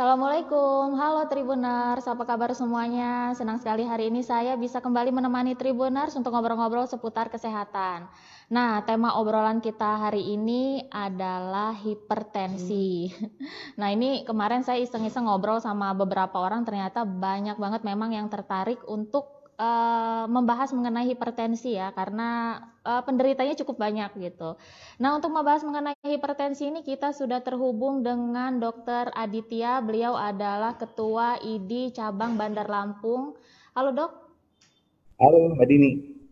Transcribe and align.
Assalamualaikum, 0.00 0.96
halo 0.96 1.28
Tribuners, 1.28 2.08
apa 2.08 2.24
kabar 2.24 2.56
semuanya? 2.56 3.36
Senang 3.36 3.60
sekali 3.60 3.84
hari 3.84 4.08
ini 4.08 4.24
saya 4.24 4.56
bisa 4.56 4.80
kembali 4.80 5.12
menemani 5.12 5.52
Tribuners 5.52 6.16
untuk 6.16 6.32
ngobrol-ngobrol 6.32 6.88
seputar 6.88 7.28
kesehatan. 7.28 8.08
Nah, 8.48 8.80
tema 8.88 9.20
obrolan 9.20 9.60
kita 9.60 10.00
hari 10.00 10.24
ini 10.24 10.88
adalah 10.88 11.76
hipertensi. 11.76 13.12
Nah, 13.76 13.92
ini 13.92 14.24
kemarin 14.24 14.64
saya 14.64 14.80
iseng-iseng 14.80 15.28
ngobrol 15.28 15.60
sama 15.60 15.92
beberapa 15.92 16.40
orang, 16.40 16.64
ternyata 16.64 17.04
banyak 17.04 17.60
banget 17.60 17.84
memang 17.84 18.16
yang 18.16 18.32
tertarik 18.32 18.80
untuk 18.88 19.39
uh, 19.60 20.24
membahas 20.26 20.72
mengenai 20.72 21.12
hipertensi 21.12 21.76
ya 21.76 21.92
karena 21.92 22.58
uh, 22.82 23.04
penderitanya 23.04 23.52
cukup 23.60 23.76
banyak 23.76 24.08
gitu. 24.16 24.56
Nah 24.96 25.20
untuk 25.20 25.30
membahas 25.30 25.60
mengenai 25.60 26.00
hipertensi 26.00 26.72
ini 26.72 26.80
kita 26.80 27.12
sudah 27.12 27.44
terhubung 27.44 28.00
dengan 28.00 28.56
Dr. 28.56 29.12
Aditya. 29.12 29.84
Beliau 29.84 30.16
adalah 30.16 30.80
Ketua 30.80 31.36
ID 31.44 31.92
Cabang 31.92 32.40
Bandar 32.40 32.66
Lampung. 32.66 33.36
Halo 33.76 33.92
dok. 33.92 34.12
Halo 35.20 35.52
Mbak 35.52 35.66
Dini. 35.68 35.90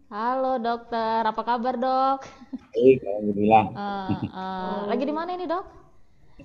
Halo 0.08 0.56
dokter, 0.56 1.20
apa 1.20 1.42
kabar 1.44 1.76
dok? 1.76 2.24
Baik, 2.72 3.04
alhamdulillah. 3.04 3.64
Uh, 3.76 4.08
uh, 4.32 4.80
lagi 4.88 5.04
di 5.04 5.12
mana 5.12 5.36
ini 5.36 5.44
dok? 5.44 5.68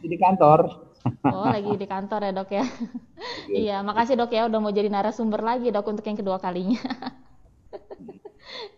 Di 0.04 0.20
kantor. 0.20 0.92
Oh, 1.04 1.44
lagi 1.44 1.76
di 1.76 1.88
kantor 1.88 2.22
ya, 2.24 2.32
Dok 2.32 2.52
ya. 2.52 2.66
iya, 3.52 3.78
makasih 3.84 4.16
Dok 4.16 4.32
ya 4.32 4.48
udah 4.48 4.60
mau 4.64 4.72
jadi 4.72 4.88
narasumber 4.88 5.44
lagi, 5.44 5.68
Dok, 5.68 5.92
untuk 5.92 6.06
yang 6.08 6.16
kedua 6.16 6.40
kalinya. 6.40 6.80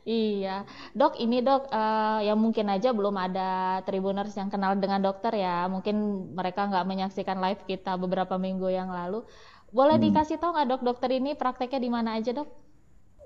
iya, 0.05 0.65
Dok, 0.97 1.21
ini 1.21 1.45
Dok 1.45 1.69
uh, 1.69 2.25
yang 2.25 2.41
mungkin 2.41 2.65
aja 2.73 2.89
belum 2.97 3.13
ada 3.13 3.81
tribuners 3.85 4.33
yang 4.33 4.49
kenal 4.49 4.73
dengan 4.77 5.05
dokter 5.05 5.37
ya. 5.37 5.69
Mungkin 5.69 5.95
mereka 6.33 6.65
nggak 6.65 6.85
menyaksikan 6.89 7.37
live 7.37 7.61
kita 7.69 7.93
beberapa 7.93 8.41
minggu 8.41 8.73
yang 8.73 8.89
lalu. 8.89 9.21
Boleh 9.69 10.01
hmm. 10.01 10.05
dikasih 10.09 10.41
tahu 10.41 10.57
nggak 10.57 10.69
Dok, 10.69 10.81
dokter 10.81 11.13
ini 11.13 11.37
prakteknya 11.37 11.77
di 11.77 11.89
mana 11.93 12.17
aja, 12.17 12.33
Dok? 12.33 12.49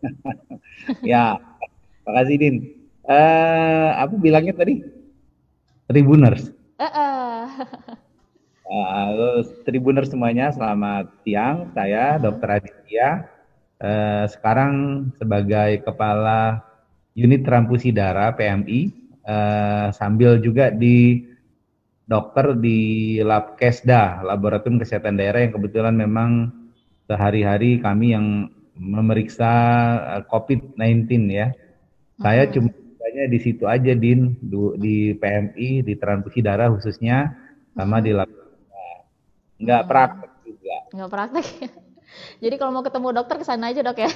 ya, 1.08 1.40
makasih 2.04 2.36
Din. 2.36 2.56
Uh, 3.08 3.96
apa 3.96 4.12
bilangnya 4.20 4.52
tadi? 4.52 4.84
Tribuners. 5.88 6.52
Uh 6.76 6.84
-uh. 6.84 7.48
Halo 8.70 9.42
Tribuner 9.66 10.06
semuanya, 10.06 10.54
selamat 10.54 11.26
siang. 11.26 11.74
Saya 11.74 12.22
Dr. 12.22 12.62
Aditya. 12.62 13.26
Eh, 13.82 14.26
sekarang 14.30 15.10
sebagai 15.18 15.82
Kepala 15.82 16.62
Unit 17.18 17.42
Transfusi 17.42 17.90
Darah 17.90 18.30
PMI, 18.38 18.94
eh, 19.26 19.88
sambil 19.90 20.38
juga 20.38 20.70
di 20.70 21.26
dokter 22.06 22.54
di 22.62 23.18
Lab 23.26 23.58
Kesda, 23.58 24.22
Laboratorium 24.22 24.78
Kesehatan 24.78 25.18
Daerah 25.18 25.42
yang 25.42 25.54
kebetulan 25.58 25.98
memang 25.98 26.54
sehari-hari 27.10 27.82
kami 27.82 28.14
yang 28.14 28.54
memeriksa 28.78 29.50
eh, 30.14 30.24
COVID-19 30.30 31.10
ya. 31.34 31.58
Saya 32.22 32.46
cuma 32.54 32.70
di 33.10 33.40
situ 33.42 33.66
aja 33.66 33.98
Din, 33.98 34.38
di 34.78 35.18
PMI, 35.18 35.82
di 35.82 35.94
transfusi 35.98 36.46
darah 36.46 36.70
khususnya, 36.70 37.34
sama 37.74 37.98
di 38.06 38.14
lab 38.14 38.39
nggak 39.60 39.82
hmm. 39.84 39.90
praktek 39.90 40.32
juga 40.48 40.76
nggak 40.96 41.10
praktek 41.12 41.46
ya 41.60 41.70
jadi 42.44 42.56
kalau 42.58 42.72
mau 42.74 42.84
ketemu 42.84 43.08
dokter 43.14 43.36
ke 43.38 43.46
sana 43.46 43.70
aja 43.70 43.82
dok 43.84 44.00
ya 44.00 44.12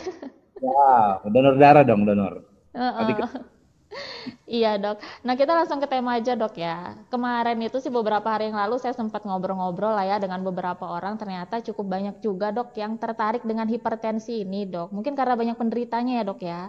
ya 0.63 1.19
donor 1.27 1.55
darah 1.59 1.83
dong 1.83 2.07
donor 2.07 2.47
uh 2.73 2.81
-uh. 2.81 3.51
Iya 4.49 4.81
dok. 4.81 4.97
Nah 5.25 5.33
kita 5.37 5.53
langsung 5.53 5.77
ke 5.77 5.87
tema 5.89 6.17
aja 6.17 6.33
dok 6.33 6.57
ya. 6.57 6.97
Kemarin 7.13 7.57
itu 7.61 7.77
sih 7.77 7.91
beberapa 7.93 8.25
hari 8.25 8.49
yang 8.49 8.57
lalu 8.57 8.81
saya 8.81 8.95
sempat 8.95 9.21
ngobrol-ngobrol 9.25 9.93
lah 9.93 10.05
ya 10.07 10.17
dengan 10.17 10.41
beberapa 10.41 10.85
orang. 10.89 11.17
Ternyata 11.19 11.61
cukup 11.61 11.85
banyak 11.89 12.15
juga 12.23 12.49
dok 12.49 12.73
yang 12.77 12.97
tertarik 12.97 13.43
dengan 13.45 13.69
hipertensi 13.69 14.41
ini 14.41 14.65
dok. 14.65 14.89
Mungkin 14.95 15.13
karena 15.13 15.35
banyak 15.37 15.57
penderitanya 15.57 16.21
ya 16.21 16.23
dok 16.25 16.41
ya. 16.41 16.61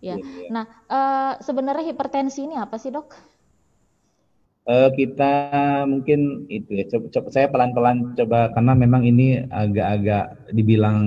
Ya. 0.00 0.14
Iya, 0.14 0.14
iya. 0.20 0.48
Nah 0.54 0.64
uh, 0.86 1.32
sebenarnya 1.42 1.84
hipertensi 1.92 2.46
ini 2.46 2.56
apa 2.58 2.76
sih 2.76 2.92
dok? 2.92 3.10
Uh, 4.68 4.88
kita 4.92 5.32
mungkin 5.88 6.44
itu 6.50 6.82
ya 6.82 6.84
coba, 6.90 7.06
coba 7.08 7.28
saya 7.32 7.46
pelan-pelan 7.48 8.12
coba 8.18 8.52
karena 8.52 8.72
memang 8.76 9.02
ini 9.06 9.46
agak-agak 9.48 10.52
dibilang 10.52 10.98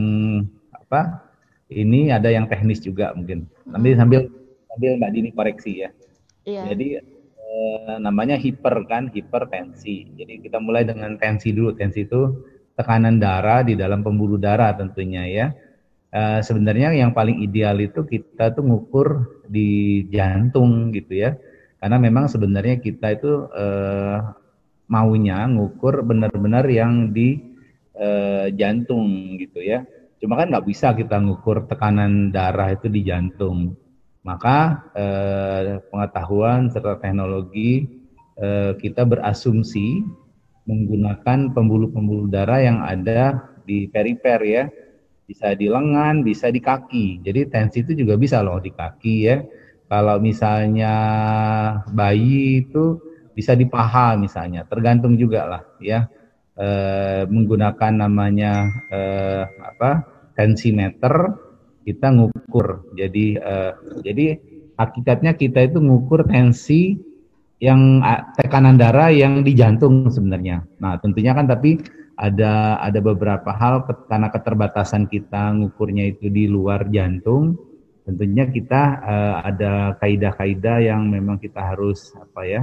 apa 0.73 1.29
ini 1.73 2.13
ada 2.13 2.29
yang 2.29 2.45
teknis 2.45 2.81
juga 2.81 3.13
mungkin. 3.17 3.49
Nanti 3.65 3.93
hmm. 3.93 3.99
sambil 3.99 4.21
sambil 4.69 4.91
mbak 4.97 5.11
Dini 5.13 5.29
koreksi 5.33 5.85
ya. 5.85 5.89
Iya. 6.43 6.75
jadi 6.75 6.99
uh, 7.39 8.03
namanya 8.03 8.35
hiper 8.35 8.83
kan 8.83 9.07
hipertensi 9.07 10.11
jadi 10.19 10.43
kita 10.43 10.59
mulai 10.59 10.85
dengan 10.85 11.17
tensi 11.17 11.53
dulu. 11.53 11.73
Tensi 11.73 12.05
itu 12.05 12.45
tekanan 12.73 13.21
darah 13.21 13.61
di 13.63 13.77
dalam 13.77 14.01
pembuluh 14.01 14.37
darah 14.37 14.73
tentunya 14.73 15.25
ya. 15.29 15.47
Uh, 16.13 16.45
sebenarnya 16.45 16.93
yang 16.93 17.09
paling 17.09 17.41
ideal 17.41 17.73
itu 17.81 18.05
kita 18.05 18.53
tuh 18.53 18.61
ngukur 18.61 19.41
di 19.49 20.05
jantung 20.13 20.93
gitu 20.93 21.17
ya 21.17 21.33
karena 21.83 21.99
memang 21.99 22.31
sebenarnya 22.31 22.79
kita 22.79 23.11
itu 23.11 23.51
eh, 23.51 24.23
maunya 24.87 25.43
ngukur 25.51 25.99
benar-benar 26.07 26.63
yang 26.71 27.11
di 27.11 27.43
eh, 27.99 28.47
jantung 28.55 29.35
gitu 29.35 29.59
ya. 29.59 29.83
Cuma 30.23 30.39
kan 30.39 30.47
nggak 30.47 30.63
bisa 30.63 30.95
kita 30.95 31.19
ngukur 31.19 31.67
tekanan 31.67 32.31
darah 32.31 32.71
itu 32.71 32.87
di 32.87 33.03
jantung. 33.03 33.75
Maka 34.23 34.87
eh, 34.95 35.83
pengetahuan 35.91 36.71
serta 36.71 37.03
teknologi 37.03 37.83
eh, 38.39 38.79
kita 38.79 39.03
berasumsi 39.03 40.07
menggunakan 40.63 41.51
pembuluh-pembuluh 41.51 42.31
darah 42.31 42.63
yang 42.63 42.79
ada 42.79 43.43
di 43.67 43.91
perifer 43.91 44.39
ya. 44.39 44.63
Bisa 45.27 45.51
di 45.51 45.67
lengan, 45.67 46.23
bisa 46.23 46.47
di 46.47 46.63
kaki. 46.63 47.19
Jadi 47.27 47.51
tensi 47.51 47.83
itu 47.83 47.91
juga 47.91 48.15
bisa 48.15 48.39
loh 48.39 48.63
di 48.63 48.71
kaki 48.71 49.15
ya 49.27 49.43
kalau 49.93 50.17
misalnya 50.17 50.95
bayi 51.93 52.65
itu 52.65 52.97
bisa 53.37 53.53
di 53.53 53.69
paha 53.69 54.17
misalnya, 54.17 54.65
tergantung 54.65 55.13
juga 55.21 55.45
lah 55.45 55.61
ya. 55.77 56.09
E, 56.57 56.67
menggunakan 57.29 57.93
namanya 58.01 58.73
e, 58.89 59.01
apa 59.61 60.01
tensimeter 60.33 61.37
kita 61.85 62.09
ngukur. 62.09 62.89
Jadi 62.97 63.37
e, 63.37 63.53
jadi 64.01 64.25
hakikatnya 64.81 65.37
kita 65.37 65.61
itu 65.61 65.77
ngukur 65.77 66.25
tensi 66.25 66.97
yang 67.61 68.01
tekanan 68.33 68.81
darah 68.81 69.13
yang 69.13 69.45
di 69.45 69.53
jantung 69.53 70.09
sebenarnya. 70.09 70.65
Nah, 70.81 70.97
tentunya 70.97 71.37
kan 71.37 71.45
tapi 71.45 71.77
ada 72.17 72.81
ada 72.81 72.97
beberapa 72.97 73.53
hal 73.53 73.85
karena 74.09 74.33
keterbatasan 74.33 75.05
kita 75.05 75.53
ngukurnya 75.53 76.17
itu 76.17 76.33
di 76.33 76.49
luar 76.49 76.89
jantung 76.89 77.72
tentunya 78.03 78.45
kita 78.47 78.81
uh, 78.99 79.35
ada 79.47 79.95
kaidah-kaidah 79.99 80.77
yang 80.83 81.07
memang 81.07 81.39
kita 81.39 81.63
harus 81.63 82.11
apa 82.19 82.41
ya 82.43 82.61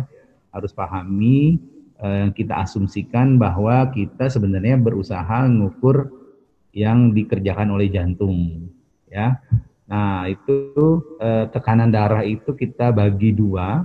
harus 0.52 0.72
pahami 0.76 1.56
uh, 2.00 2.28
kita 2.36 2.60
asumsikan 2.60 3.40
bahwa 3.40 3.88
kita 3.88 4.28
sebenarnya 4.28 4.76
berusaha 4.76 5.48
mengukur 5.48 6.12
yang 6.70 7.10
dikerjakan 7.10 7.74
oleh 7.74 7.90
jantung 7.90 8.68
ya. 9.10 9.40
Nah 9.90 10.28
itu 10.30 11.02
uh, 11.18 11.50
tekanan 11.50 11.90
darah 11.90 12.22
itu 12.22 12.54
kita 12.54 12.94
bagi 12.94 13.34
dua. 13.34 13.82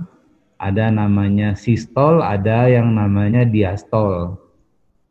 Ada 0.56 0.88
namanya 0.88 1.52
sistol 1.52 2.24
ada 2.24 2.64
yang 2.70 2.96
namanya 2.96 3.44
diastol. 3.44 4.40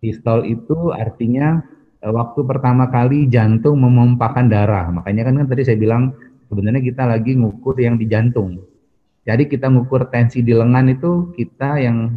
Sistol 0.02 0.42
itu 0.50 0.90
artinya 0.90 1.62
waktu 2.02 2.42
pertama 2.46 2.90
kali 2.90 3.30
jantung 3.30 3.78
memompakan 3.78 4.50
darah. 4.50 4.90
Makanya 4.90 5.30
kan, 5.30 5.36
kan 5.38 5.48
tadi 5.50 5.62
saya 5.62 5.78
bilang 5.78 6.18
sebenarnya 6.50 6.82
kita 6.82 7.04
lagi 7.06 7.38
ngukur 7.38 7.76
yang 7.78 7.96
di 8.00 8.06
jantung. 8.10 8.62
Jadi 9.26 9.50
kita 9.50 9.70
ngukur 9.74 10.10
tensi 10.14 10.46
di 10.46 10.54
lengan 10.54 10.86
itu 10.90 11.34
kita 11.34 11.82
yang 11.82 12.14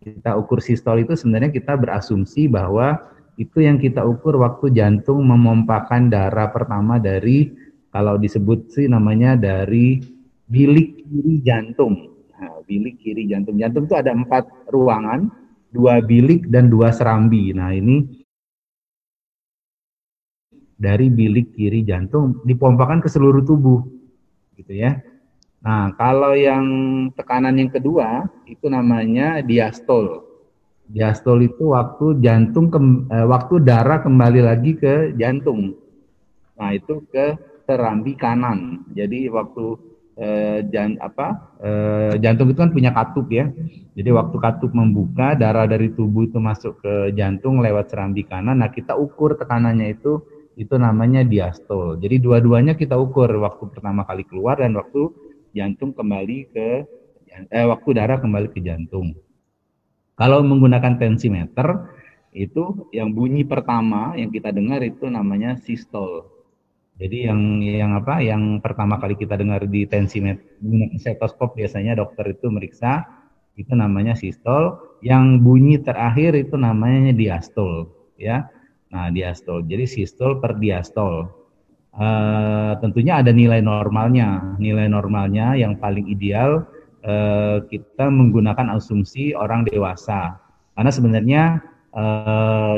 kita 0.00 0.36
ukur 0.38 0.62
sistol 0.62 1.02
itu 1.02 1.16
sebenarnya 1.16 1.50
kita 1.50 1.74
berasumsi 1.74 2.46
bahwa 2.46 3.00
itu 3.36 3.64
yang 3.64 3.76
kita 3.76 4.04
ukur 4.04 4.38
waktu 4.40 4.72
jantung 4.72 5.24
memompakan 5.24 6.08
darah 6.08 6.48
pertama 6.52 6.96
dari 6.96 7.52
kalau 7.92 8.20
disebut 8.20 8.72
sih 8.72 8.86
namanya 8.86 9.34
dari 9.36 10.00
bilik 10.46 11.04
kiri 11.04 11.34
jantung. 11.42 12.12
Nah, 12.36 12.60
bilik 12.68 13.00
kiri 13.00 13.28
jantung. 13.28 13.56
Jantung 13.56 13.88
itu 13.88 13.96
ada 13.96 14.12
empat 14.12 14.46
ruangan, 14.68 15.32
dua 15.72 16.00
bilik 16.04 16.48
dan 16.48 16.72
dua 16.72 16.92
serambi. 16.92 17.52
Nah 17.52 17.72
ini 17.76 18.15
dari 20.76 21.08
bilik 21.08 21.56
kiri 21.56 21.80
jantung 21.82 22.44
dipompakan 22.44 23.00
ke 23.00 23.08
seluruh 23.08 23.42
tubuh 23.42 23.80
gitu 24.60 24.72
ya. 24.76 25.00
Nah, 25.64 25.90
kalau 25.98 26.36
yang 26.36 26.64
tekanan 27.16 27.58
yang 27.58 27.72
kedua 27.72 28.28
itu 28.46 28.68
namanya 28.70 29.42
diastol. 29.42 30.22
Diastol 30.86 31.50
itu 31.50 31.74
waktu 31.74 32.22
jantung 32.22 32.70
ke, 32.70 32.78
eh, 33.10 33.26
waktu 33.26 33.58
darah 33.64 33.98
kembali 34.04 34.46
lagi 34.46 34.78
ke 34.78 35.16
jantung. 35.18 35.74
Nah, 36.54 36.70
itu 36.70 37.02
ke 37.10 37.34
serambi 37.66 38.14
kanan. 38.14 38.86
Jadi 38.94 39.26
waktu 39.26 39.64
eh, 40.16 40.64
jan, 40.70 40.96
apa 41.02 41.58
eh, 41.60 42.14
jantung 42.22 42.48
itu 42.48 42.62
kan 42.62 42.70
punya 42.70 42.94
katup 42.94 43.26
ya. 43.28 43.50
Jadi 43.98 44.10
waktu 44.14 44.36
katup 44.38 44.70
membuka 44.70 45.34
darah 45.34 45.66
dari 45.66 45.90
tubuh 45.90 46.30
itu 46.30 46.38
masuk 46.38 46.78
ke 46.78 47.10
jantung 47.18 47.58
lewat 47.58 47.90
serambi 47.90 48.22
kanan. 48.22 48.62
Nah 48.62 48.70
kita 48.70 48.94
ukur 48.94 49.34
tekanannya 49.34 49.98
itu 49.98 50.35
itu 50.56 50.74
namanya 50.80 51.20
diastol. 51.20 52.00
Jadi 52.00 52.16
dua-duanya 52.16 52.74
kita 52.74 52.96
ukur 52.96 53.28
waktu 53.44 53.68
pertama 53.68 54.08
kali 54.08 54.24
keluar 54.24 54.56
dan 54.56 54.72
waktu 54.72 55.12
jantung 55.52 55.92
kembali 55.92 56.38
ke 56.50 56.68
eh, 57.52 57.66
waktu 57.68 57.88
darah 57.92 58.16
kembali 58.16 58.48
ke 58.50 58.64
jantung. 58.64 59.12
Kalau 60.16 60.40
menggunakan 60.40 60.96
tensimeter 60.96 61.92
itu 62.32 62.88
yang 62.92 63.12
bunyi 63.12 63.44
pertama 63.44 64.16
yang 64.16 64.32
kita 64.32 64.48
dengar 64.48 64.80
itu 64.80 65.08
namanya 65.12 65.60
sistol. 65.60 66.32
Jadi 66.96 67.28
yang 67.28 67.60
yang 67.60 67.92
apa? 67.92 68.24
Yang 68.24 68.64
pertama 68.64 68.96
kali 68.96 69.20
kita 69.20 69.36
dengar 69.36 69.68
di 69.68 69.84
tensimeter 69.84 70.40
stetoskop 70.96 71.52
biasanya 71.52 72.00
dokter 72.00 72.32
itu 72.32 72.48
meriksa 72.48 73.04
itu 73.60 73.76
namanya 73.76 74.16
sistol. 74.16 74.80
Yang 75.04 75.44
bunyi 75.44 75.76
terakhir 75.84 76.32
itu 76.32 76.56
namanya 76.56 77.12
diastol, 77.12 77.92
ya. 78.16 78.48
Nah, 78.92 79.10
diastol. 79.10 79.66
Jadi 79.66 79.84
sistol 79.88 80.38
per 80.38 80.58
diastol. 80.58 81.26
Uh, 81.96 82.76
tentunya 82.84 83.18
ada 83.24 83.32
nilai 83.32 83.64
normalnya. 83.64 84.56
Nilai 84.60 84.86
normalnya 84.86 85.56
yang 85.56 85.80
paling 85.80 86.06
ideal 86.06 86.68
uh, 87.02 87.64
kita 87.66 88.06
menggunakan 88.06 88.76
asumsi 88.76 89.32
orang 89.32 89.64
dewasa. 89.66 90.38
Karena 90.76 90.92
sebenarnya 90.92 91.42
uh, 91.96 92.76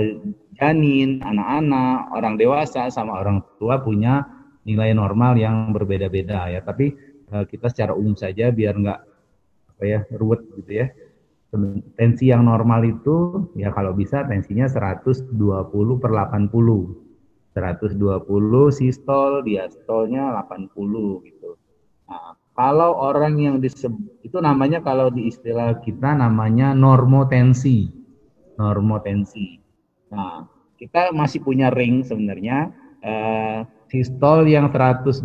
janin, 0.54 1.18
anak-anak, 1.20 2.14
orang 2.14 2.34
dewasa 2.38 2.88
sama 2.88 3.18
orang 3.18 3.42
tua 3.58 3.82
punya 3.82 4.22
nilai 4.62 4.94
normal 4.94 5.34
yang 5.34 5.74
berbeda-beda 5.74 6.48
ya. 6.48 6.60
Tapi 6.62 6.94
uh, 7.34 7.44
kita 7.44 7.68
secara 7.68 7.92
umum 7.92 8.14
saja 8.14 8.54
biar 8.54 8.74
nggak 8.78 9.00
apa 9.76 9.82
ya 9.84 10.00
ruwet 10.14 10.46
gitu 10.62 10.72
ya. 10.84 10.86
Tensi 11.96 12.28
yang 12.28 12.44
normal 12.44 12.84
itu 12.84 13.48
ya 13.56 13.72
kalau 13.72 13.96
bisa 13.96 14.24
tensinya 14.28 14.68
120 14.68 15.32
per 15.96 16.10
80. 16.12 17.08
120 17.56 18.70
sistol, 18.70 19.42
diastolnya 19.42 20.30
80 20.46 21.26
gitu. 21.26 21.58
Nah, 22.06 22.38
kalau 22.54 22.94
orang 22.94 23.34
yang 23.40 23.56
disebut 23.58 24.22
itu 24.22 24.38
namanya 24.38 24.78
kalau 24.84 25.10
di 25.10 25.26
istilah 25.26 25.80
kita 25.82 26.14
namanya 26.14 26.76
normotensi. 26.76 27.90
Normotensi. 28.60 29.58
Nah, 30.14 30.46
kita 30.78 31.10
masih 31.10 31.42
punya 31.42 31.74
ring 31.74 32.06
sebenarnya 32.06 32.70
uh, 33.02 33.66
sistol 33.90 34.44
yang 34.46 34.68
120 34.70 35.24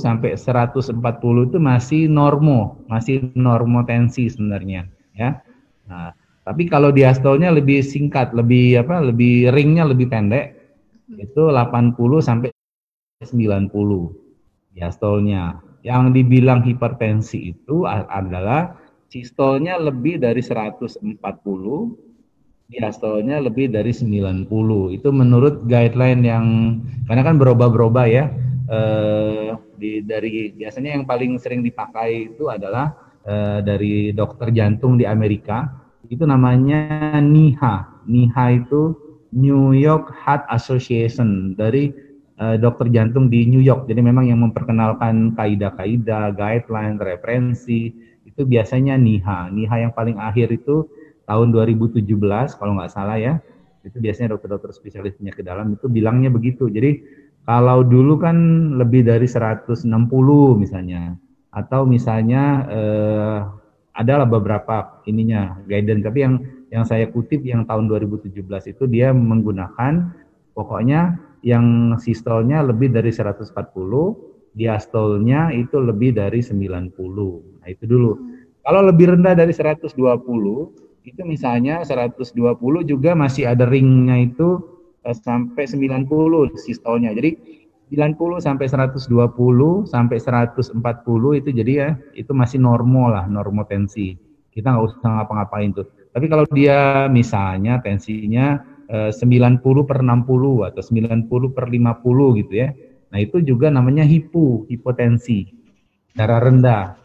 sampai 0.00 0.34
140 0.34 1.48
itu 1.48 1.58
masih 1.60 2.02
normo, 2.08 2.80
masih 2.88 3.30
normotensi 3.36 4.30
sebenarnya, 4.32 4.88
ya. 5.14 5.40
Nah, 5.88 6.12
tapi 6.44 6.68
kalau 6.68 6.92
diastolnya 6.92 7.48
lebih 7.48 7.80
singkat, 7.80 8.36
lebih 8.36 8.84
apa? 8.84 9.00
Lebih 9.00 9.48
ringnya 9.54 9.88
lebih 9.88 10.12
pendek. 10.12 10.60
Itu 11.08 11.48
80 11.48 12.20
sampai 12.20 12.52
90 13.24 14.76
diastolnya. 14.76 15.62
Yang 15.84 16.02
dibilang 16.16 16.64
hipertensi 16.64 17.52
itu 17.56 17.84
adalah 17.88 18.76
sistolnya 19.08 19.76
lebih 19.76 20.16
dari 20.20 20.40
140 20.40 21.12
diastolnya 22.68 23.36
lebih 23.44 23.68
dari 23.68 23.92
90. 23.92 24.48
Itu 24.96 25.12
menurut 25.12 25.68
guideline 25.68 26.24
yang 26.24 26.46
karena 27.08 27.22
kan 27.24 27.36
berubah-berubah 27.36 28.06
ya. 28.08 28.32
Eh, 28.64 29.52
di 29.76 30.00
dari 30.00 30.48
biasanya 30.56 30.96
yang 30.96 31.04
paling 31.04 31.36
sering 31.36 31.60
dipakai 31.60 32.32
itu 32.32 32.48
adalah 32.48 33.03
eh, 33.24 33.58
dari 33.64 34.12
dokter 34.12 34.52
jantung 34.54 35.00
di 35.00 35.04
Amerika. 35.08 35.68
Itu 36.08 36.28
namanya 36.28 37.16
NIHA. 37.20 38.04
NIHA 38.08 38.44
itu 38.64 38.94
New 39.34 39.74
York 39.74 40.14
Heart 40.14 40.46
Association 40.52 41.58
dari 41.58 41.90
eh, 42.38 42.56
dokter 42.60 42.92
jantung 42.92 43.32
di 43.32 43.48
New 43.48 43.64
York. 43.64 43.90
Jadi 43.90 44.00
memang 44.04 44.28
yang 44.28 44.44
memperkenalkan 44.44 45.34
kaidah-kaidah, 45.34 46.36
guideline, 46.36 47.00
referensi 47.00 47.90
itu 48.24 48.42
biasanya 48.44 48.94
NIHA. 49.00 49.50
NIHA 49.52 49.76
yang 49.88 49.92
paling 49.92 50.20
akhir 50.20 50.54
itu 50.54 50.86
tahun 51.24 51.52
2017 51.56 52.04
kalau 52.60 52.72
nggak 52.76 52.92
salah 52.92 53.16
ya 53.16 53.40
itu 53.84 54.00
biasanya 54.00 54.36
dokter-dokter 54.36 54.72
spesialis 54.72 55.16
penyakit 55.20 55.44
dalam 55.44 55.76
itu 55.76 55.88
bilangnya 55.88 56.32
begitu 56.32 56.72
jadi 56.72 57.00
kalau 57.44 57.84
dulu 57.84 58.16
kan 58.16 58.36
lebih 58.80 59.04
dari 59.04 59.28
160 59.28 59.84
misalnya 60.56 61.16
atau 61.54 61.86
misalnya 61.86 62.42
eh, 62.66 63.40
adalah 63.94 64.26
beberapa 64.26 65.00
ininya 65.06 65.62
guidance. 65.70 66.02
Tapi 66.02 66.18
yang 66.18 66.34
yang 66.74 66.82
saya 66.82 67.06
kutip 67.06 67.46
yang 67.46 67.62
tahun 67.64 67.86
2017 67.86 68.34
itu 68.74 68.84
dia 68.90 69.14
menggunakan 69.14 70.10
pokoknya 70.58 71.14
yang 71.46 71.94
sistolnya 72.02 72.66
lebih 72.66 72.90
dari 72.90 73.14
140 73.14 73.54
diastolnya 74.54 75.54
itu 75.54 75.76
lebih 75.78 76.14
dari 76.18 76.42
90 76.42 76.94
nah 77.62 77.68
itu 77.70 77.84
dulu. 77.86 78.12
Kalau 78.64 78.80
lebih 78.82 79.14
rendah 79.14 79.38
dari 79.38 79.54
120 79.54 79.94
itu 81.04 81.20
misalnya 81.22 81.84
120 81.84 82.32
juga 82.82 83.12
masih 83.12 83.44
ada 83.46 83.68
ringnya 83.68 84.24
itu 84.24 84.58
eh, 85.06 85.14
sampai 85.14 85.68
90 85.70 86.10
sistolnya. 86.58 87.14
Jadi 87.14 87.62
90 87.92 88.40
sampai 88.40 88.66
120 88.66 89.12
sampai 89.84 90.16
140 90.16 91.40
itu 91.40 91.48
jadi 91.52 91.72
ya 91.72 91.90
itu 92.16 92.32
masih 92.32 92.58
normal 92.62 93.12
lah 93.12 93.24
normotensi. 93.28 94.16
Kita 94.48 94.72
nggak 94.72 94.84
usah 94.84 95.10
ngapa-ngapain 95.20 95.70
tuh. 95.74 95.86
Tapi 96.14 96.26
kalau 96.30 96.46
dia 96.54 97.10
misalnya 97.10 97.82
tensinya 97.82 98.62
eh, 98.88 99.10
90 99.12 99.60
per 99.84 99.98
60 100.00 100.68
atau 100.70 100.82
90 100.82 101.56
per 101.56 101.64
50 101.68 102.40
gitu 102.40 102.52
ya. 102.54 102.68
Nah 103.14 103.18
itu 103.22 103.38
juga 103.44 103.70
namanya 103.70 104.02
hipo, 104.02 104.66
hipotensi, 104.66 105.46
darah 106.14 106.42
rendah. 106.42 106.98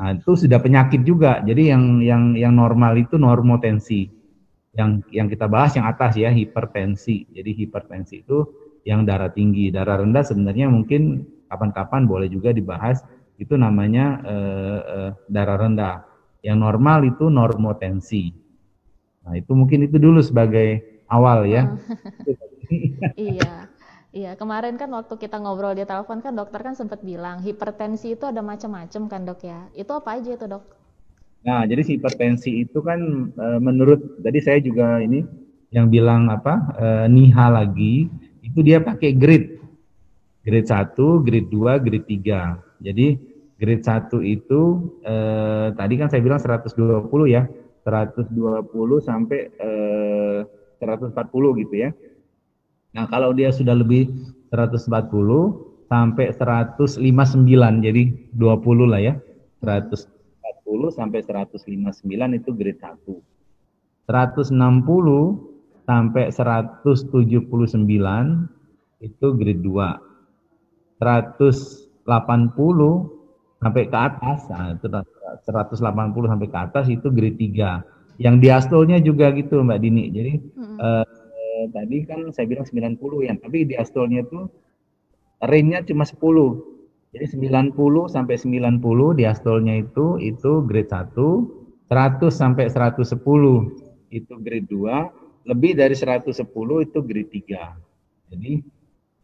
Nah, 0.00 0.16
itu 0.16 0.32
sudah 0.32 0.56
penyakit 0.56 1.04
juga. 1.04 1.44
Jadi 1.44 1.68
yang 1.68 2.00
yang 2.00 2.32
yang 2.32 2.56
normal 2.56 2.96
itu 2.96 3.20
normotensi. 3.20 4.08
Yang 4.72 5.04
yang 5.12 5.28
kita 5.28 5.52
bahas 5.52 5.76
yang 5.76 5.84
atas 5.84 6.16
ya 6.16 6.32
hipertensi. 6.32 7.28
Jadi 7.28 7.52
hipertensi 7.52 8.24
itu 8.24 8.61
yang 8.82 9.06
darah 9.06 9.30
tinggi, 9.30 9.70
darah 9.70 10.02
rendah 10.02 10.26
sebenarnya 10.26 10.66
mungkin 10.70 11.26
kapan-kapan 11.46 12.06
boleh 12.06 12.28
juga 12.30 12.50
dibahas. 12.50 13.02
Itu 13.38 13.58
namanya 13.58 14.22
eh, 14.22 14.80
eh, 14.82 15.10
darah 15.30 15.58
rendah. 15.58 15.96
Yang 16.42 16.58
normal 16.58 16.98
itu 17.06 17.30
normotensi. 17.30 18.34
Nah, 19.22 19.38
itu 19.38 19.52
mungkin 19.54 19.86
itu 19.86 19.96
dulu 20.02 20.18
sebagai 20.18 21.02
awal 21.06 21.46
ya. 21.46 21.70
iya. 23.18 23.70
Iya, 24.12 24.36
kemarin 24.36 24.76
kan 24.76 24.92
waktu 24.92 25.16
kita 25.16 25.40
ngobrol 25.40 25.72
di 25.72 25.88
telepon 25.88 26.20
kan 26.20 26.36
dokter 26.36 26.60
kan 26.60 26.76
sempat 26.76 27.00
bilang 27.00 27.40
hipertensi 27.40 28.12
itu 28.12 28.28
ada 28.28 28.44
macam-macam 28.44 29.02
kan 29.08 29.20
dok 29.24 29.40
ya. 29.40 29.72
Itu 29.72 29.96
apa 29.96 30.20
aja 30.20 30.36
itu 30.36 30.44
dok? 30.44 30.60
Nah, 31.48 31.64
jadi 31.64 31.80
hipertensi 31.80 32.60
itu 32.60 32.84
kan 32.84 33.32
e, 33.32 33.46
menurut 33.56 34.20
tadi 34.20 34.36
saya 34.44 34.60
juga 34.60 35.00
ini 35.00 35.24
yang 35.72 35.88
bilang 35.88 36.28
apa 36.28 36.54
e, 36.76 36.86
NIHA 37.08 37.46
lagi 37.56 38.12
itu 38.52 38.60
dia 38.60 38.84
pakai 38.84 39.16
grade. 39.16 39.56
Grade 40.44 40.68
1, 40.68 41.24
grade 41.24 41.48
2, 41.48 41.80
grade 41.80 42.04
3. 42.04 42.84
Jadi 42.84 43.06
grade 43.56 43.80
1 43.80 44.20
itu 44.20 44.60
e, 45.00 45.14
tadi 45.72 45.94
kan 45.96 46.12
saya 46.12 46.20
bilang 46.20 46.36
120 46.36 46.76
ya. 47.32 47.48
120 47.88 48.36
sampai 49.00 49.40
e, 49.56 49.70
140 50.84 51.60
gitu 51.64 51.74
ya. 51.80 51.90
Nah, 52.92 53.08
kalau 53.08 53.32
dia 53.32 53.48
sudah 53.48 53.72
lebih 53.72 54.12
140 54.52 55.88
sampai 55.88 56.26
159, 56.36 57.80
jadi 57.80 58.02
20 58.36 58.92
lah 58.92 59.00
ya. 59.00 59.14
140 59.64 60.92
sampai 60.92 61.24
159 61.24 62.36
itu 62.36 62.50
grade 62.52 62.80
1. 62.84 63.16
160 64.12 65.51
sampai 65.86 66.30
179 66.30 67.42
itu 69.02 69.26
grade 69.34 69.62
2. 69.62 71.02
180 71.02 72.06
sampai 73.58 73.82
ke 73.90 73.98
atas, 73.98 74.46
nah, 74.50 74.74
180 74.78 76.30
sampai 76.30 76.48
ke 76.50 76.58
atas 76.58 76.86
itu 76.90 77.10
grade 77.10 77.38
3. 77.38 77.82
Yang 78.22 78.36
diastolnya 78.38 78.98
juga 79.02 79.34
gitu 79.34 79.62
Mbak 79.62 79.78
Dini. 79.82 80.04
Jadi 80.14 80.32
hmm. 80.38 80.78
eh, 80.78 81.04
tadi 81.74 81.96
kan 82.06 82.30
saya 82.30 82.46
bilang 82.46 82.66
90 82.66 83.26
ya, 83.26 83.34
tapi 83.38 83.66
di 83.66 83.74
astolnya 83.74 84.22
itu 84.22 84.46
range-nya 85.42 85.82
cuma 85.86 86.06
10. 86.06 86.14
Jadi 87.12 87.26
90 87.36 88.08
sampai 88.08 88.40
90 88.40 89.18
di 89.18 89.24
astolnya 89.28 89.74
itu 89.84 90.16
itu 90.22 90.64
grade 90.64 90.88
1, 90.88 91.92
100 91.92 92.32
sampai 92.32 92.72
110 92.72 93.04
itu 94.12 94.32
grade 94.40 94.68
2, 94.70 95.21
lebih 95.46 95.74
dari 95.74 95.94
110 95.94 96.32
itu 96.86 96.98
grade 97.02 97.30
3. 97.30 98.32
Jadi 98.32 98.52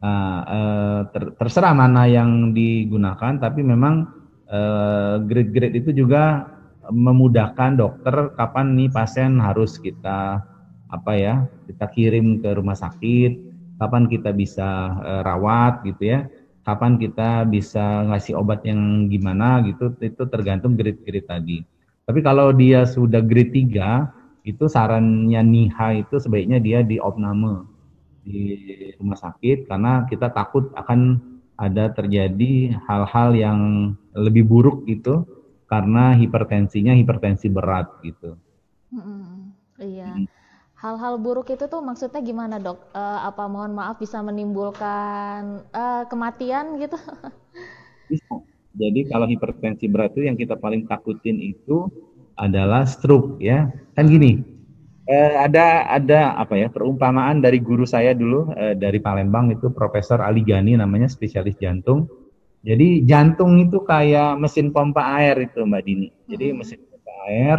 uh, 0.02 0.42
uh, 0.44 1.00
ter 1.10 1.24
terserah 1.38 1.72
mana 1.72 2.04
yang 2.10 2.52
digunakan, 2.52 3.38
tapi 3.38 3.62
memang 3.62 4.18
uh, 4.50 5.22
grade-grade 5.22 5.78
itu 5.84 5.90
juga 6.04 6.54
memudahkan 6.88 7.76
dokter 7.76 8.32
kapan 8.34 8.72
nih 8.76 8.88
pasien 8.88 9.36
harus 9.38 9.76
kita 9.76 10.40
apa 10.88 11.12
ya 11.12 11.44
kita 11.68 11.84
kirim 11.92 12.40
ke 12.40 12.56
rumah 12.56 12.72
sakit 12.72 13.36
kapan 13.76 14.08
kita 14.08 14.32
bisa 14.32 14.96
uh, 15.04 15.20
rawat 15.20 15.84
gitu 15.84 16.16
ya 16.16 16.24
kapan 16.64 16.96
kita 16.96 17.44
bisa 17.44 18.08
ngasih 18.08 18.40
obat 18.40 18.64
yang 18.64 19.12
gimana 19.12 19.60
gitu 19.68 19.92
itu 20.00 20.24
tergantung 20.32 20.80
grade-grade 20.80 21.28
tadi 21.28 21.58
tapi 22.08 22.24
kalau 22.24 22.56
dia 22.56 22.88
sudah 22.88 23.20
grade 23.20 23.52
3 23.52 24.17
itu 24.48 24.64
sarannya 24.64 25.44
NIHA 25.44 26.08
itu 26.08 26.16
sebaiknya 26.16 26.56
dia 26.56 26.80
di 26.80 26.96
opname 26.96 27.68
di 28.24 28.56
rumah 28.96 29.20
sakit 29.20 29.68
karena 29.68 30.08
kita 30.08 30.32
takut 30.32 30.72
akan 30.72 31.20
ada 31.60 31.92
terjadi 31.92 32.80
hal-hal 32.88 33.36
yang 33.36 33.60
lebih 34.16 34.48
buruk 34.48 34.88
gitu 34.88 35.28
karena 35.68 36.16
hipertensinya 36.16 36.96
hipertensi 36.96 37.52
berat 37.52 37.92
gitu. 38.00 38.40
Hmm, 38.88 39.52
iya. 39.76 40.16
Hal-hal 40.78 41.18
buruk 41.18 41.50
itu 41.52 41.66
tuh 41.66 41.82
maksudnya 41.82 42.22
gimana 42.22 42.56
dok? 42.62 42.78
Uh, 42.94 43.20
apa 43.26 43.44
mohon 43.50 43.74
maaf 43.76 43.98
bisa 44.00 44.22
menimbulkan 44.22 45.66
uh, 45.74 46.06
kematian 46.08 46.78
gitu? 46.80 46.96
Bisa. 48.08 48.40
Jadi 48.78 49.10
kalau 49.10 49.26
hipertensi 49.28 49.90
berat 49.90 50.14
itu 50.16 50.24
yang 50.30 50.38
kita 50.38 50.56
paling 50.56 50.86
takutin 50.88 51.36
itu 51.42 51.90
adalah 52.38 52.86
stroke 52.86 53.42
ya. 53.42 53.68
Kan 53.98 54.06
gini, 54.06 54.38
eh, 55.10 55.34
ada 55.34 55.90
ada 55.90 56.38
apa 56.38 56.54
ya 56.54 56.70
perumpamaan 56.70 57.42
dari 57.42 57.58
guru 57.58 57.82
saya 57.82 58.14
dulu 58.14 58.54
eh, 58.54 58.78
dari 58.78 59.02
Palembang 59.02 59.50
itu 59.50 59.74
Profesor 59.74 60.22
Ali 60.22 60.46
Gani 60.46 60.78
namanya 60.78 61.10
spesialis 61.10 61.58
jantung. 61.58 62.06
Jadi 62.62 63.06
jantung 63.06 63.58
itu 63.58 63.82
kayak 63.86 64.38
mesin 64.38 64.74
pompa 64.74 65.18
air 65.18 65.50
itu 65.50 65.62
Mbak 65.62 65.82
Dini. 65.82 66.08
Jadi 66.26 66.46
hmm. 66.50 66.56
mesin 66.58 66.80
pompa 66.86 67.12
air, 67.30 67.58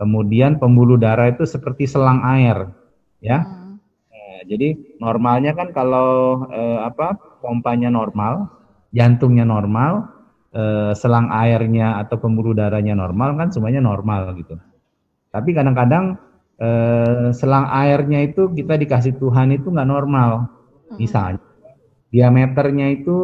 kemudian 0.00 0.56
pembuluh 0.56 0.96
darah 0.96 1.28
itu 1.28 1.44
seperti 1.44 1.84
selang 1.84 2.24
air, 2.24 2.72
ya. 3.20 3.44
Hmm. 3.44 3.76
Nah, 4.08 4.40
jadi 4.48 4.98
normalnya 4.98 5.52
kan 5.52 5.72
kalau 5.76 6.42
eh, 6.48 6.80
apa 6.80 7.16
pompanya 7.44 7.92
normal, 7.92 8.48
jantungnya 8.90 9.44
normal, 9.44 10.17
eh, 10.52 10.92
selang 10.96 11.28
airnya 11.28 12.00
atau 12.00 12.16
pembuluh 12.20 12.56
darahnya 12.56 12.96
normal 12.96 13.36
kan 13.36 13.48
semuanya 13.52 13.84
normal 13.84 14.32
gitu. 14.38 14.56
Tapi 15.28 15.50
kadang-kadang 15.52 16.16
eh, 16.56 17.30
selang 17.36 17.68
airnya 17.68 18.24
itu 18.24 18.48
kita 18.52 18.80
dikasih 18.80 19.20
Tuhan 19.20 19.52
itu 19.52 19.68
nggak 19.68 19.88
normal. 19.88 20.48
Hmm. 20.88 20.96
Misalnya 20.96 21.44
diameternya 22.08 22.86
itu 22.96 23.16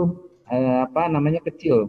eh, 0.53 0.85
apa 0.85 1.09
namanya 1.09 1.41
kecil, 1.41 1.89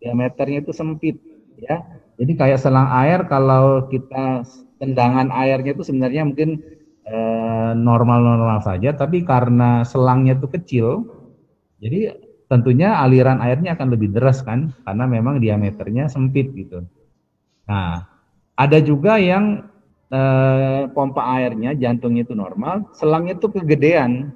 diameternya 0.00 0.60
itu 0.60 0.72
sempit, 0.76 1.16
ya. 1.56 1.80
Jadi 2.16 2.32
kayak 2.32 2.60
selang 2.60 2.88
air 2.92 3.28
kalau 3.28 3.88
kita 3.92 4.44
tendangan 4.80 5.28
airnya 5.32 5.72
itu 5.76 5.84
sebenarnya 5.84 6.28
mungkin 6.28 6.60
eh, 7.08 7.72
normal-normal 7.76 8.60
saja, 8.60 8.92
tapi 8.92 9.24
karena 9.24 9.84
selangnya 9.88 10.36
itu 10.36 10.48
kecil, 10.52 10.86
jadi 11.80 12.25
tentunya 12.46 12.98
aliran 12.98 13.42
airnya 13.42 13.74
akan 13.74 13.88
lebih 13.94 14.14
deras 14.14 14.42
kan, 14.42 14.74
karena 14.86 15.04
memang 15.06 15.42
diameternya 15.42 16.06
sempit 16.06 16.50
gitu. 16.54 16.86
Nah, 17.66 18.06
ada 18.54 18.78
juga 18.80 19.18
yang 19.18 19.66
eh, 20.10 20.86
pompa 20.94 21.22
airnya 21.38 21.74
jantungnya 21.74 22.22
itu 22.22 22.34
normal, 22.38 22.90
selangnya 22.94 23.38
itu 23.38 23.48
kegedean. 23.50 24.30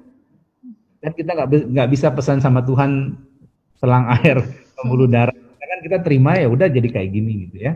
Dan 1.01 1.11
kita 1.17 1.33
nggak 1.49 1.89
bisa 1.89 2.13
pesan 2.13 2.43
sama 2.43 2.61
Tuhan 2.61 3.17
selang 3.81 4.05
air 4.21 4.45
pembuluh 4.77 5.09
darah 5.09 5.33
kan 5.71 5.79
kita 5.79 5.97
terima 6.05 6.37
ya 6.37 6.51
udah 6.51 6.67
jadi 6.69 6.87
kayak 6.91 7.09
gini 7.09 7.49
gitu 7.49 7.57
ya 7.65 7.73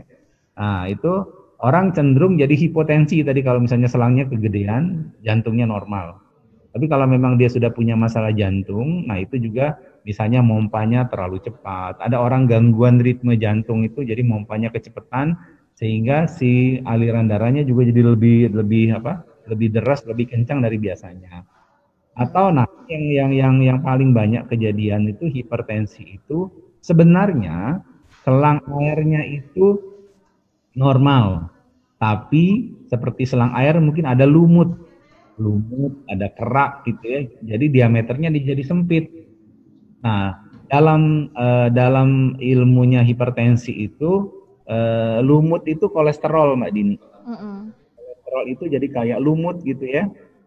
nah 0.56 0.86
itu 0.86 1.10
orang 1.64 1.96
cenderung 1.96 2.36
jadi 2.36 2.52
hipotensi 2.54 3.24
tadi 3.26 3.40
kalau 3.42 3.64
misalnya 3.64 3.88
selangnya 3.88 4.28
kegedean 4.30 5.16
jantungnya 5.26 5.66
normal 5.66 6.22
tapi 6.76 6.86
kalau 6.92 7.08
memang 7.08 7.40
dia 7.40 7.48
sudah 7.48 7.72
punya 7.72 7.96
masalah 7.98 8.36
jantung 8.36 9.08
nah 9.08 9.16
itu 9.16 9.40
juga 9.40 9.80
misalnya 10.06 10.46
mompanya 10.46 11.10
terlalu 11.10 11.42
cepat 11.42 12.00
ada 12.00 12.22
orang 12.22 12.46
gangguan 12.46 13.02
ritme 13.02 13.36
jantung 13.36 13.82
itu 13.84 14.06
jadi 14.06 14.22
mompanya 14.22 14.70
kecepatan 14.70 15.36
sehingga 15.76 16.30
si 16.30 16.80
aliran 16.88 17.28
darahnya 17.28 17.68
juga 17.68 17.90
jadi 17.90 18.16
lebih 18.16 18.54
lebih 18.54 18.96
apa 18.96 19.26
lebih 19.50 19.76
deras 19.76 20.06
lebih 20.08 20.32
kencang 20.32 20.62
dari 20.62 20.78
biasanya 20.78 21.44
atau 22.16 22.54
nah 22.54 22.64
yang 22.88 23.04
yang 23.12 23.32
yang 23.34 23.56
yang 23.60 23.80
paling 23.84 24.16
banyak 24.16 24.48
kejadian 24.48 25.10
itu 25.12 25.28
hipertensi 25.28 26.22
itu 26.22 26.48
sebenarnya 26.80 27.82
selang 28.22 28.62
airnya 28.82 29.26
itu 29.26 29.78
normal. 30.78 31.50
Tapi 31.98 32.76
seperti 32.92 33.26
selang 33.26 33.56
air 33.56 33.78
mungkin 33.82 34.06
ada 34.06 34.28
lumut. 34.28 34.74
Lumut, 35.42 36.06
ada 36.08 36.30
kerak 36.34 36.86
gitu 36.86 37.06
ya. 37.06 37.22
Jadi 37.56 37.66
diameternya 37.72 38.30
jadi 38.34 38.64
sempit. 38.66 39.25
Nah, 40.06 40.38
dalam 40.70 41.34
uh, 41.34 41.68
dalam 41.74 42.38
ilmunya 42.38 43.02
hipertensi 43.02 43.74
itu 43.74 44.30
uh, 44.70 45.20
lumut 45.26 45.66
itu 45.66 45.90
kolesterol 45.90 46.62
Mbak 46.62 46.72
Dini. 46.72 46.98
Mm 47.26 47.36
-mm. 47.36 47.58
Kolesterol 47.98 48.46
itu 48.54 48.64
jadi 48.70 48.88
kayak 48.94 49.20
lumut 49.20 49.66
gitu 49.66 49.90
ya 49.90 50.06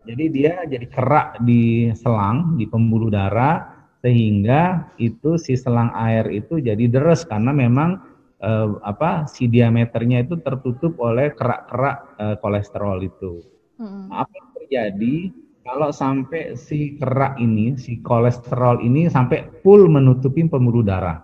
jadi 0.09 0.25
dia 0.33 0.53
jadi 0.65 0.87
kerak 0.89 1.45
di 1.45 1.93
selang, 1.93 2.57
di 2.57 2.65
pembuluh 2.65 3.13
darah, 3.13 3.85
sehingga 4.01 4.89
itu 4.97 5.37
si 5.37 5.53
selang 5.53 5.93
air 5.93 6.25
itu 6.33 6.57
jadi 6.65 6.89
deres 6.89 7.29
karena 7.29 7.53
memang 7.53 8.01
eh, 8.41 8.69
apa 8.81 9.29
si 9.29 9.53
diameternya 9.53 10.25
itu 10.25 10.41
tertutup 10.41 10.97
oleh 10.97 11.37
kerak-kerak 11.37 11.99
eh, 12.17 12.37
kolesterol 12.41 12.99
itu. 13.05 13.45
Hmm. 13.77 14.09
Apa 14.09 14.33
yang 14.33 14.49
terjadi 14.57 15.17
kalau 15.69 15.93
sampai 15.93 16.57
si 16.57 16.97
kerak 16.97 17.37
ini, 17.37 17.77
si 17.77 18.01
kolesterol 18.01 18.81
ini 18.81 19.13
sampai 19.13 19.61
full 19.61 19.85
menutupi 19.93 20.49
pembuluh 20.49 20.81
darah? 20.81 21.21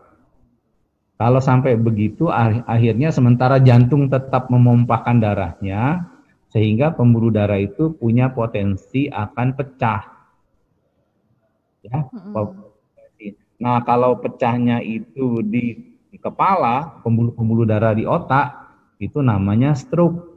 Kalau 1.17 1.41
sampai 1.41 1.81
begitu, 1.81 2.29
akhirnya 2.69 3.09
sementara 3.09 3.57
jantung 3.65 4.13
tetap 4.13 4.53
memompahkan 4.53 5.17
darahnya, 5.17 6.13
sehingga 6.53 6.93
pembuluh 6.93 7.33
darah 7.33 7.57
itu 7.57 7.97
punya 7.97 8.29
potensi 8.37 9.09
akan 9.09 9.49
pecah. 9.57 10.03
Ya, 11.81 12.05
Nah, 13.55 13.81
kalau 13.87 14.19
pecahnya 14.21 14.83
itu 14.85 15.41
di, 15.41 15.97
di 16.11 16.19
kepala, 16.21 17.01
pembuluh-pembuluh 17.01 17.65
darah 17.65 17.97
di 17.97 18.05
otak, 18.05 18.53
itu 19.01 19.25
namanya 19.25 19.73
stroke. 19.73 20.34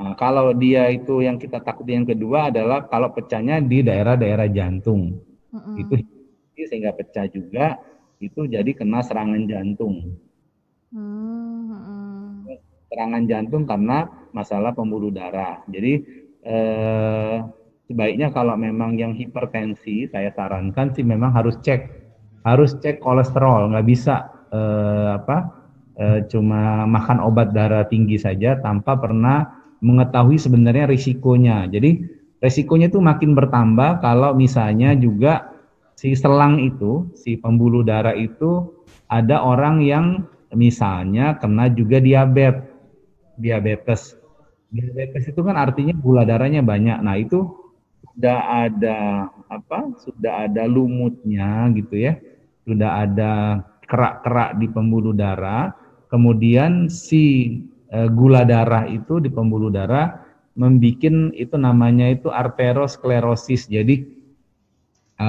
Nah, 0.00 0.16
kalau 0.16 0.56
dia 0.56 0.88
itu 0.88 1.20
yang 1.20 1.36
kita 1.36 1.60
takut 1.60 1.84
yang 1.84 2.08
kedua 2.08 2.48
adalah 2.48 2.88
kalau 2.88 3.12
pecahnya 3.12 3.60
di 3.60 3.84
daerah-daerah 3.84 4.48
jantung. 4.48 5.20
Itu 5.76 6.00
sehingga 6.56 6.96
pecah 6.96 7.28
juga, 7.28 7.76
itu 8.16 8.48
jadi 8.48 8.72
kena 8.72 9.04
serangan 9.04 9.44
jantung. 9.44 10.16
Serangan 12.88 13.22
jantung 13.28 13.68
karena 13.68 14.08
masalah 14.32 14.72
pembuluh 14.72 15.12
darah. 15.12 15.60
Jadi 15.68 16.00
eh, 16.48 17.36
sebaiknya 17.84 18.32
kalau 18.32 18.56
memang 18.56 18.96
yang 18.96 19.12
hipertensi, 19.12 20.08
saya 20.08 20.32
sarankan 20.32 20.96
sih 20.96 21.04
memang 21.04 21.36
harus 21.36 21.60
cek, 21.60 21.80
harus 22.48 22.72
cek 22.80 23.04
kolesterol, 23.04 23.68
nggak 23.68 23.84
bisa 23.88 24.48
eh, 24.48 25.08
apa, 25.20 25.36
eh, 26.00 26.20
cuma 26.32 26.88
makan 26.88 27.20
obat 27.20 27.52
darah 27.52 27.84
tinggi 27.84 28.16
saja 28.16 28.56
tanpa 28.56 28.96
pernah 28.96 29.59
mengetahui 29.80 30.36
sebenarnya 30.40 30.88
risikonya. 30.88 31.68
Jadi 31.68 32.04
risikonya 32.40 32.88
itu 32.88 33.00
makin 33.00 33.36
bertambah 33.36 34.00
kalau 34.00 34.32
misalnya 34.32 34.96
juga 34.96 35.52
si 35.96 36.16
selang 36.16 36.60
itu, 36.60 37.08
si 37.16 37.36
pembuluh 37.36 37.84
darah 37.84 38.16
itu 38.16 38.72
ada 39.10 39.44
orang 39.44 39.84
yang 39.84 40.24
misalnya 40.56 41.36
kena 41.36 41.68
juga 41.72 42.00
diabetes, 42.00 42.64
diabetes 43.36 44.20
diabetes 44.70 45.26
itu 45.26 45.40
kan 45.42 45.58
artinya 45.58 45.94
gula 45.98 46.22
darahnya 46.22 46.62
banyak. 46.62 46.98
Nah, 47.02 47.18
itu 47.18 47.44
sudah 48.14 48.68
ada 48.70 49.28
apa? 49.50 49.90
Sudah 49.98 50.46
ada 50.46 50.64
lumutnya 50.64 51.68
gitu 51.74 51.98
ya. 51.98 52.16
Sudah 52.64 53.04
ada 53.06 53.64
kerak-kerak 53.90 54.62
di 54.62 54.66
pembuluh 54.70 55.12
darah. 55.12 55.74
Kemudian 56.10 56.90
si 56.90 57.54
gula 57.90 58.46
darah 58.46 58.86
itu 58.86 59.18
di 59.18 59.26
pembuluh 59.26 59.66
darah 59.66 60.22
membuat 60.54 61.34
itu 61.34 61.56
namanya 61.58 62.06
itu 62.10 62.30
arteriosklerosis. 62.30 63.66
Jadi 63.66 64.06
e, 65.18 65.28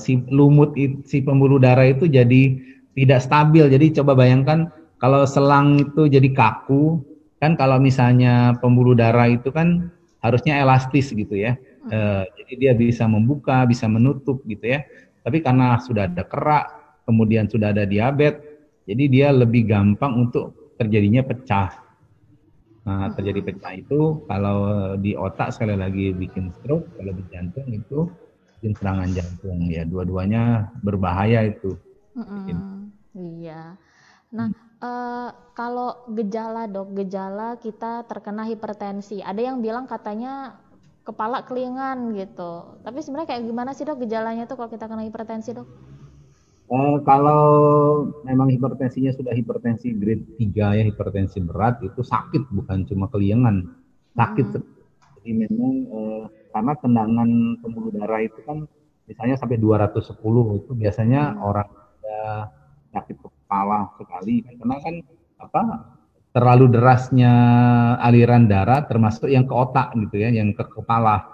si 0.00 0.24
lumut 0.32 0.72
si 1.04 1.20
pembuluh 1.20 1.60
darah 1.60 1.84
itu 1.84 2.08
jadi 2.08 2.56
tidak 2.96 3.20
stabil. 3.20 3.68
Jadi 3.68 4.00
coba 4.00 4.16
bayangkan 4.16 4.72
kalau 4.96 5.28
selang 5.28 5.76
itu 5.84 6.08
jadi 6.08 6.32
kaku, 6.32 7.04
kan 7.44 7.60
kalau 7.60 7.76
misalnya 7.76 8.56
pembuluh 8.60 8.96
darah 8.96 9.28
itu 9.28 9.52
kan 9.52 9.92
harusnya 10.24 10.56
elastis 10.64 11.12
gitu 11.12 11.36
ya. 11.36 11.60
Hmm. 11.84 11.92
E, 11.92 11.98
jadi 12.40 12.52
dia 12.56 12.72
bisa 12.72 13.04
membuka, 13.04 13.68
bisa 13.68 13.84
menutup 13.84 14.40
gitu 14.48 14.64
ya. 14.64 14.84
Tapi 15.26 15.42
karena 15.42 15.76
sudah 15.82 16.06
ada 16.08 16.22
kerak, 16.24 16.66
kemudian 17.02 17.50
sudah 17.50 17.74
ada 17.74 17.82
diabetes, 17.82 18.40
jadi 18.86 19.04
dia 19.10 19.28
lebih 19.34 19.66
gampang 19.66 20.22
untuk 20.22 20.65
terjadinya 20.76 21.24
pecah. 21.24 21.82
Nah, 22.86 23.10
terjadi 23.18 23.42
pecah 23.42 23.74
itu 23.74 24.22
kalau 24.30 24.94
di 24.94 25.18
otak 25.18 25.50
sekali 25.50 25.74
lagi 25.74 26.14
bikin 26.14 26.54
stroke, 26.54 26.86
kalau 26.94 27.10
di 27.10 27.24
jantung 27.34 27.66
itu 27.66 28.06
bikin 28.60 28.72
serangan 28.78 29.10
jantung. 29.10 29.58
Ya, 29.66 29.82
dua-duanya 29.82 30.70
berbahaya 30.86 31.50
itu. 31.50 31.74
Mm-mm. 32.14 32.94
Iya. 33.16 33.74
Nah, 34.30 34.48
uh, 34.78 35.28
kalau 35.56 36.06
gejala 36.14 36.70
dok, 36.70 36.94
gejala 36.94 37.58
kita 37.58 38.06
terkena 38.06 38.46
hipertensi. 38.46 39.18
Ada 39.18 39.50
yang 39.50 39.58
bilang 39.64 39.90
katanya 39.90 40.62
kepala 41.06 41.46
kelingan 41.46 42.14
gitu. 42.18 42.82
Tapi 42.82 42.98
sebenarnya 42.98 43.34
kayak 43.34 43.44
gimana 43.46 43.70
sih 43.74 43.86
dok 43.86 44.02
gejalanya 44.02 44.46
tuh 44.46 44.58
kalau 44.58 44.70
kita 44.70 44.90
kena 44.90 45.06
hipertensi 45.06 45.54
dok? 45.54 45.68
Uh, 46.66 46.98
kalau 47.06 47.44
memang 48.26 48.50
hipertensinya 48.50 49.14
sudah 49.14 49.30
hipertensi 49.30 49.94
grade 49.94 50.26
3 50.34 50.78
ya, 50.78 50.82
hipertensi 50.82 51.38
berat 51.38 51.78
itu 51.86 52.02
sakit 52.02 52.50
bukan 52.50 52.82
cuma 52.90 53.06
keliengan. 53.06 53.70
Sakit. 54.18 54.46
Hmm. 54.50 54.66
Jadi 55.22 55.30
memang 55.46 55.72
uh, 55.94 56.24
karena 56.50 56.72
tendangan 56.82 57.30
pembuluh 57.62 57.94
darah 57.94 58.18
itu 58.18 58.42
kan 58.42 58.66
misalnya 59.06 59.38
sampai 59.38 59.62
210 59.62 60.18
itu 60.58 60.72
biasanya 60.74 61.38
hmm. 61.38 61.46
orang 61.46 61.68
ada 61.70 62.50
sakit 62.98 63.16
kepala 63.22 63.92
sekali 63.94 64.42
kan 64.42 64.54
karena 64.58 64.76
kan 64.82 64.94
apa 65.36 65.62
terlalu 66.34 66.66
derasnya 66.68 67.32
aliran 68.02 68.50
darah 68.50 68.84
termasuk 68.84 69.30
yang 69.30 69.46
ke 69.46 69.54
otak 69.54 69.94
gitu 69.94 70.18
ya, 70.18 70.34
yang 70.34 70.50
ke 70.52 70.66
kepala. 70.66 71.24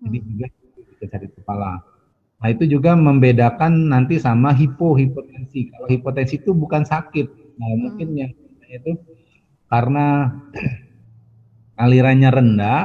Jadi 0.00 0.16
hmm. 0.22 0.26
juga 0.30 0.46
cari 1.10 1.28
kepala. 1.28 1.95
Nah 2.36 2.48
itu 2.52 2.68
juga 2.68 2.92
membedakan 2.92 3.88
nanti 3.88 4.20
sama 4.20 4.52
hipohipotensi. 4.52 5.72
Kalau 5.72 5.88
hipotensi 5.88 6.36
itu 6.36 6.52
bukan 6.52 6.84
sakit. 6.84 7.56
Nah 7.56 7.68
hmm. 7.68 7.78
mungkin 7.80 8.08
yang 8.12 8.30
itu 8.68 8.92
karena 9.72 10.36
alirannya 11.82 12.30
rendah 12.30 12.80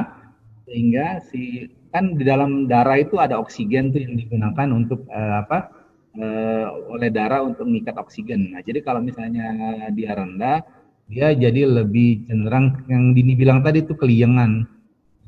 sehingga 0.64 1.20
si 1.28 1.68
kan 1.92 2.16
di 2.16 2.24
dalam 2.24 2.64
darah 2.64 2.96
itu 2.96 3.20
ada 3.20 3.36
oksigen 3.36 3.92
tuh 3.92 4.00
yang 4.00 4.16
digunakan 4.16 4.68
untuk 4.72 5.04
uh, 5.12 5.44
apa 5.44 5.68
uh, 6.16 6.66
oleh 6.88 7.12
darah 7.12 7.44
untuk 7.44 7.68
mengikat 7.68 8.00
oksigen. 8.00 8.56
Nah 8.56 8.64
jadi 8.64 8.80
kalau 8.80 9.04
misalnya 9.04 9.52
dia 9.92 10.16
rendah 10.16 10.64
dia 11.12 11.36
jadi 11.36 11.68
lebih 11.68 12.24
cenderung 12.24 12.88
yang 12.88 13.12
Dini 13.12 13.36
bilang 13.36 13.60
tadi 13.60 13.84
itu 13.84 13.92
keliengan. 13.92 14.64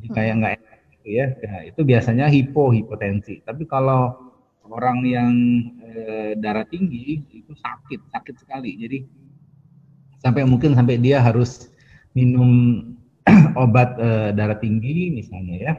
Jadi 0.01 0.09
kayak 0.09 0.35
hmm. 0.41 0.43
Nggak 1.05 1.13
ya. 1.13 1.27
Nah, 1.45 1.63
itu 1.69 1.81
biasanya 1.85 2.27
hipo 2.33 2.73
hipotensi. 2.73 3.45
Tapi 3.45 3.69
kalau 3.69 4.17
orang 4.73 5.05
yang 5.05 5.33
e, 5.85 6.33
darah 6.41 6.65
tinggi 6.65 7.21
itu 7.29 7.53
sakit, 7.53 8.01
sakit 8.09 8.37
sekali. 8.41 8.73
Jadi 8.81 8.99
sampai 10.25 10.49
mungkin 10.49 10.73
sampai 10.73 10.97
dia 10.97 11.21
harus 11.21 11.69
minum 12.17 12.81
obat 13.63 14.01
e, 14.01 14.33
darah 14.33 14.57
tinggi 14.57 15.13
misalnya 15.13 15.57
ya 15.61 15.75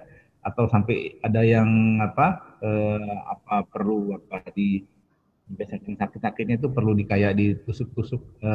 atau 0.45 0.69
sampai 0.69 1.17
ada 1.25 1.41
yang 1.41 1.97
apa 1.97 2.57
e, 2.61 2.69
apa 3.25 3.65
perlu 3.65 4.13
apa 4.13 4.45
di 4.53 4.85
biasanya 5.49 6.05
sakit-sakitnya 6.05 6.61
itu 6.61 6.69
perlu 6.69 6.93
di 6.93 7.09
kayak 7.09 7.33
ditusuk-tusuk 7.33 8.21
e, 8.45 8.53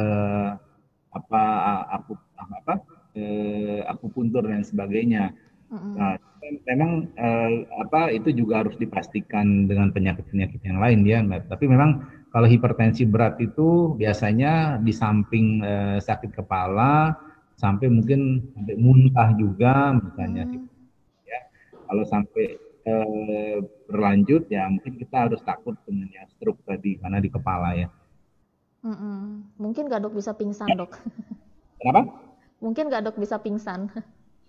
apa 1.11 1.43
aku 1.91 2.15
apa 2.39 2.79
aku 3.91 4.05
puntur 4.07 4.47
dan 4.47 4.63
sebagainya 4.63 5.35
Mm-hmm. 5.71 5.93
Nah, 5.95 6.15
memang 6.67 7.07
uh, 7.15 7.51
apa 7.87 8.11
itu 8.11 8.33
juga 8.35 8.65
harus 8.65 8.75
dipastikan 8.75 9.69
dengan 9.69 9.93
penyakit-penyakit 9.95 10.61
yang 10.65 10.79
lain 10.81 11.07
ya. 11.07 11.19
Tapi 11.23 11.65
memang 11.69 12.03
kalau 12.31 12.47
hipertensi 12.47 13.07
berat 13.07 13.39
itu 13.39 13.95
biasanya 13.95 14.79
di 14.79 14.91
samping 14.91 15.63
uh, 15.63 15.97
sakit 16.01 16.35
kepala 16.35 17.15
sampai 17.55 17.87
mungkin 17.87 18.51
sampai 18.55 18.75
muntah 18.75 19.29
juga 19.37 19.95
misalnya. 19.95 20.43
Mm-hmm. 20.47 20.67
Ya, 21.27 21.39
kalau 21.87 22.03
sampai 22.07 22.45
uh, 22.87 23.57
berlanjut 23.87 24.49
ya 24.51 24.67
mungkin 24.67 24.97
kita 24.97 25.29
harus 25.29 25.39
takut 25.45 25.77
dengan 25.87 26.09
yang 26.11 26.27
stroke 26.35 26.59
tadi 26.67 26.99
karena 26.99 27.19
di 27.21 27.29
kepala 27.29 27.77
ya. 27.77 27.87
Mm-hmm. 28.81 29.17
Mungkin 29.61 29.83
gak 29.87 30.01
dok 30.03 30.17
bisa 30.17 30.33
pingsan 30.33 30.73
dok? 30.73 30.97
Kenapa? 31.79 32.09
Mungkin 32.57 32.89
gak 32.89 33.05
dok 33.05 33.17
bisa 33.21 33.37
pingsan? 33.37 33.93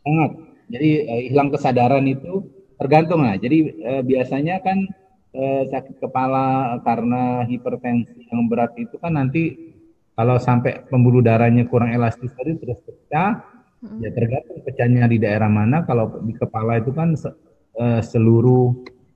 Sangat 0.03 0.52
jadi 0.73 0.91
uh, 1.05 1.23
hilang 1.29 1.53
kesadaran 1.53 2.09
itu 2.09 2.49
tergantung 2.81 3.21
lah. 3.21 3.37
Jadi 3.37 3.77
uh, 3.85 4.03
biasanya 4.03 4.65
kan 4.65 4.89
uh, 5.37 5.63
sakit 5.69 6.01
kepala 6.01 6.81
karena 6.81 7.45
hipertensi 7.45 8.27
yang 8.33 8.49
berat 8.49 8.73
itu 8.81 8.97
kan 8.97 9.21
nanti 9.21 9.71
kalau 10.17 10.37
sampai 10.41 10.89
pembuluh 10.89 11.21
darahnya 11.21 11.69
kurang 11.69 11.93
elastis 11.93 12.33
tadi 12.33 12.57
terus 12.57 12.81
pecah, 12.85 13.45
hmm. 13.85 14.01
ya 14.01 14.11
tergantung 14.13 14.61
pecahnya 14.65 15.05
di 15.09 15.21
daerah 15.21 15.53
mana. 15.53 15.85
Kalau 15.85 16.21
di 16.25 16.33
kepala 16.33 16.81
itu 16.81 16.93
kan 16.97 17.13
se 17.17 17.29
uh, 17.77 18.01
seluruh 18.01 18.73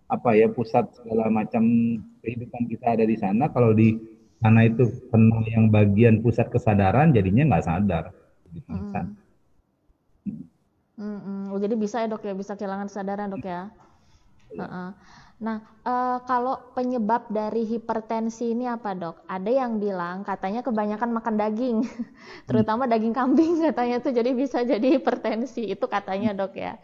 apa 0.06 0.38
ya 0.38 0.46
pusat 0.52 0.86
segala 0.94 1.26
macam 1.32 1.64
kehidupan 2.24 2.62
kita 2.68 3.00
ada 3.00 3.04
di 3.04 3.16
sana. 3.16 3.48
Kalau 3.52 3.76
di 3.76 3.96
sana 4.40 4.68
itu 4.68 4.88
kena 5.08 5.40
yang 5.48 5.72
bagian 5.72 6.20
pusat 6.24 6.48
kesadaran, 6.52 7.12
jadinya 7.16 7.56
nggak 7.56 7.64
sadar. 7.64 8.04
Hmm. 8.68 9.16
Mm-mm. 10.96 11.35
Oh, 11.56 11.60
jadi 11.60 11.72
bisa 11.72 12.04
ya 12.04 12.12
dok 12.12 12.20
ya, 12.20 12.36
bisa 12.36 12.52
kehilangan 12.52 12.92
kesadaran 12.92 13.32
dok 13.32 13.48
ya. 13.48 13.72
Uh-uh. 14.60 14.92
Nah, 15.40 15.64
uh, 15.88 16.20
kalau 16.28 16.60
penyebab 16.76 17.32
dari 17.32 17.64
hipertensi 17.64 18.52
ini 18.52 18.68
apa 18.68 18.92
dok? 18.92 19.24
Ada 19.24 19.64
yang 19.64 19.80
bilang 19.80 20.20
katanya 20.20 20.60
kebanyakan 20.60 21.16
makan 21.16 21.40
daging, 21.40 21.80
terutama 22.48 22.84
daging 22.84 23.16
kambing 23.16 23.64
katanya 23.72 24.04
tuh 24.04 24.12
jadi 24.12 24.36
bisa 24.36 24.68
jadi 24.68 25.00
hipertensi 25.00 25.64
itu 25.64 25.84
katanya 25.88 26.36
dok 26.36 26.60
ya. 26.60 26.76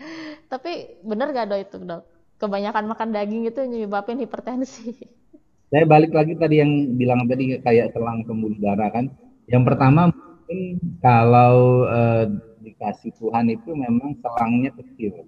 Tapi 0.48 1.04
benar 1.04 1.36
gak 1.36 1.52
dok 1.52 1.60
itu 1.60 1.76
dok? 1.84 2.02
Kebanyakan 2.40 2.88
makan 2.88 3.08
daging 3.12 3.44
itu 3.52 3.60
menyebabkan 3.68 4.16
hipertensi. 4.24 4.96
Saya 5.72 5.84
balik 5.84 6.16
lagi 6.16 6.32
tadi 6.40 6.64
yang 6.64 6.96
bilang 6.96 7.28
tadi 7.28 7.60
kayak 7.60 7.92
selang 7.92 8.24
pembuluh 8.24 8.56
darah 8.56 8.88
kan. 8.88 9.12
Yang 9.52 9.68
pertama 9.68 10.08
mungkin 10.08 10.80
kalau 11.04 11.84
uh, 11.88 12.51
dikasih 12.82 13.14
Tuhan 13.14 13.46
itu 13.54 13.70
memang 13.78 14.18
selangnya 14.18 14.74
kecil. 14.74 15.22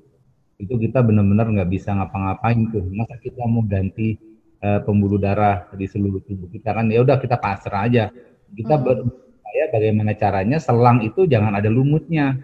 Itu 0.58 0.74
kita 0.74 1.06
benar-benar 1.06 1.46
nggak 1.54 1.70
bisa 1.70 1.94
ngapa-ngapain 1.94 2.66
tuh. 2.74 2.82
Masa 2.90 3.14
kita 3.22 3.46
mau 3.46 3.62
ganti 3.62 4.18
uh, 4.58 4.82
pembuluh 4.82 5.22
darah 5.22 5.70
di 5.70 5.86
seluruh 5.86 6.18
tubuh 6.26 6.50
kita 6.50 6.74
kan 6.74 6.90
ya 6.90 7.06
udah 7.06 7.22
kita 7.22 7.38
pasrah 7.38 7.86
aja. 7.86 8.10
Kita 8.50 8.74
hmm. 8.74 8.82
berupaya 8.82 9.64
bagaimana 9.70 10.18
caranya 10.18 10.58
selang 10.58 11.06
itu 11.06 11.30
jangan 11.30 11.54
ada 11.54 11.70
lumutnya. 11.70 12.42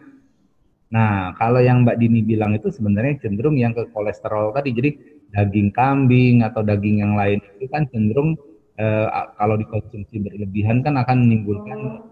Nah, 0.91 1.35
kalau 1.39 1.59
yang 1.63 1.87
Mbak 1.87 1.99
Dini 2.03 2.23
bilang 2.23 2.55
itu 2.55 2.71
sebenarnya 2.71 3.27
cenderung 3.27 3.59
yang 3.59 3.75
ke 3.75 3.91
kolesterol 3.91 4.55
tadi. 4.55 4.71
Jadi 4.75 4.91
daging 5.35 5.71
kambing 5.75 6.47
atau 6.47 6.63
daging 6.63 7.03
yang 7.03 7.15
lain 7.19 7.43
itu 7.59 7.67
kan 7.71 7.87
cenderung 7.91 8.39
uh, 8.79 9.07
kalau 9.39 9.59
dikonsumsi 9.59 10.23
berlebihan 10.23 10.83
kan 10.83 10.99
akan 10.99 11.27
menimbulkan 11.27 12.10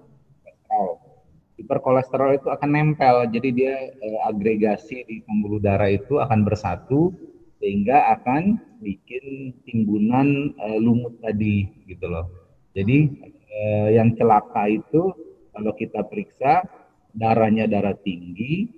hiperkolesterol 1.68 2.40
itu 2.40 2.48
akan 2.48 2.70
nempel. 2.72 3.28
Jadi 3.28 3.48
dia 3.52 3.92
eh, 3.92 4.18
agregasi 4.24 5.04
di 5.04 5.20
pembuluh 5.28 5.60
darah 5.60 5.92
itu 5.92 6.16
akan 6.16 6.48
bersatu 6.48 7.12
sehingga 7.60 8.16
akan 8.16 8.56
bikin 8.80 9.52
timbunan 9.68 10.56
eh, 10.56 10.80
lumut 10.80 11.20
tadi 11.20 11.68
gitu 11.84 12.08
loh. 12.08 12.24
Jadi 12.72 13.12
eh, 13.52 13.88
yang 14.00 14.16
celaka 14.16 14.64
itu 14.72 15.12
kalau 15.52 15.76
kita 15.76 16.08
periksa 16.08 16.64
darahnya 17.12 17.68
darah 17.68 17.92
tinggi 18.00 18.72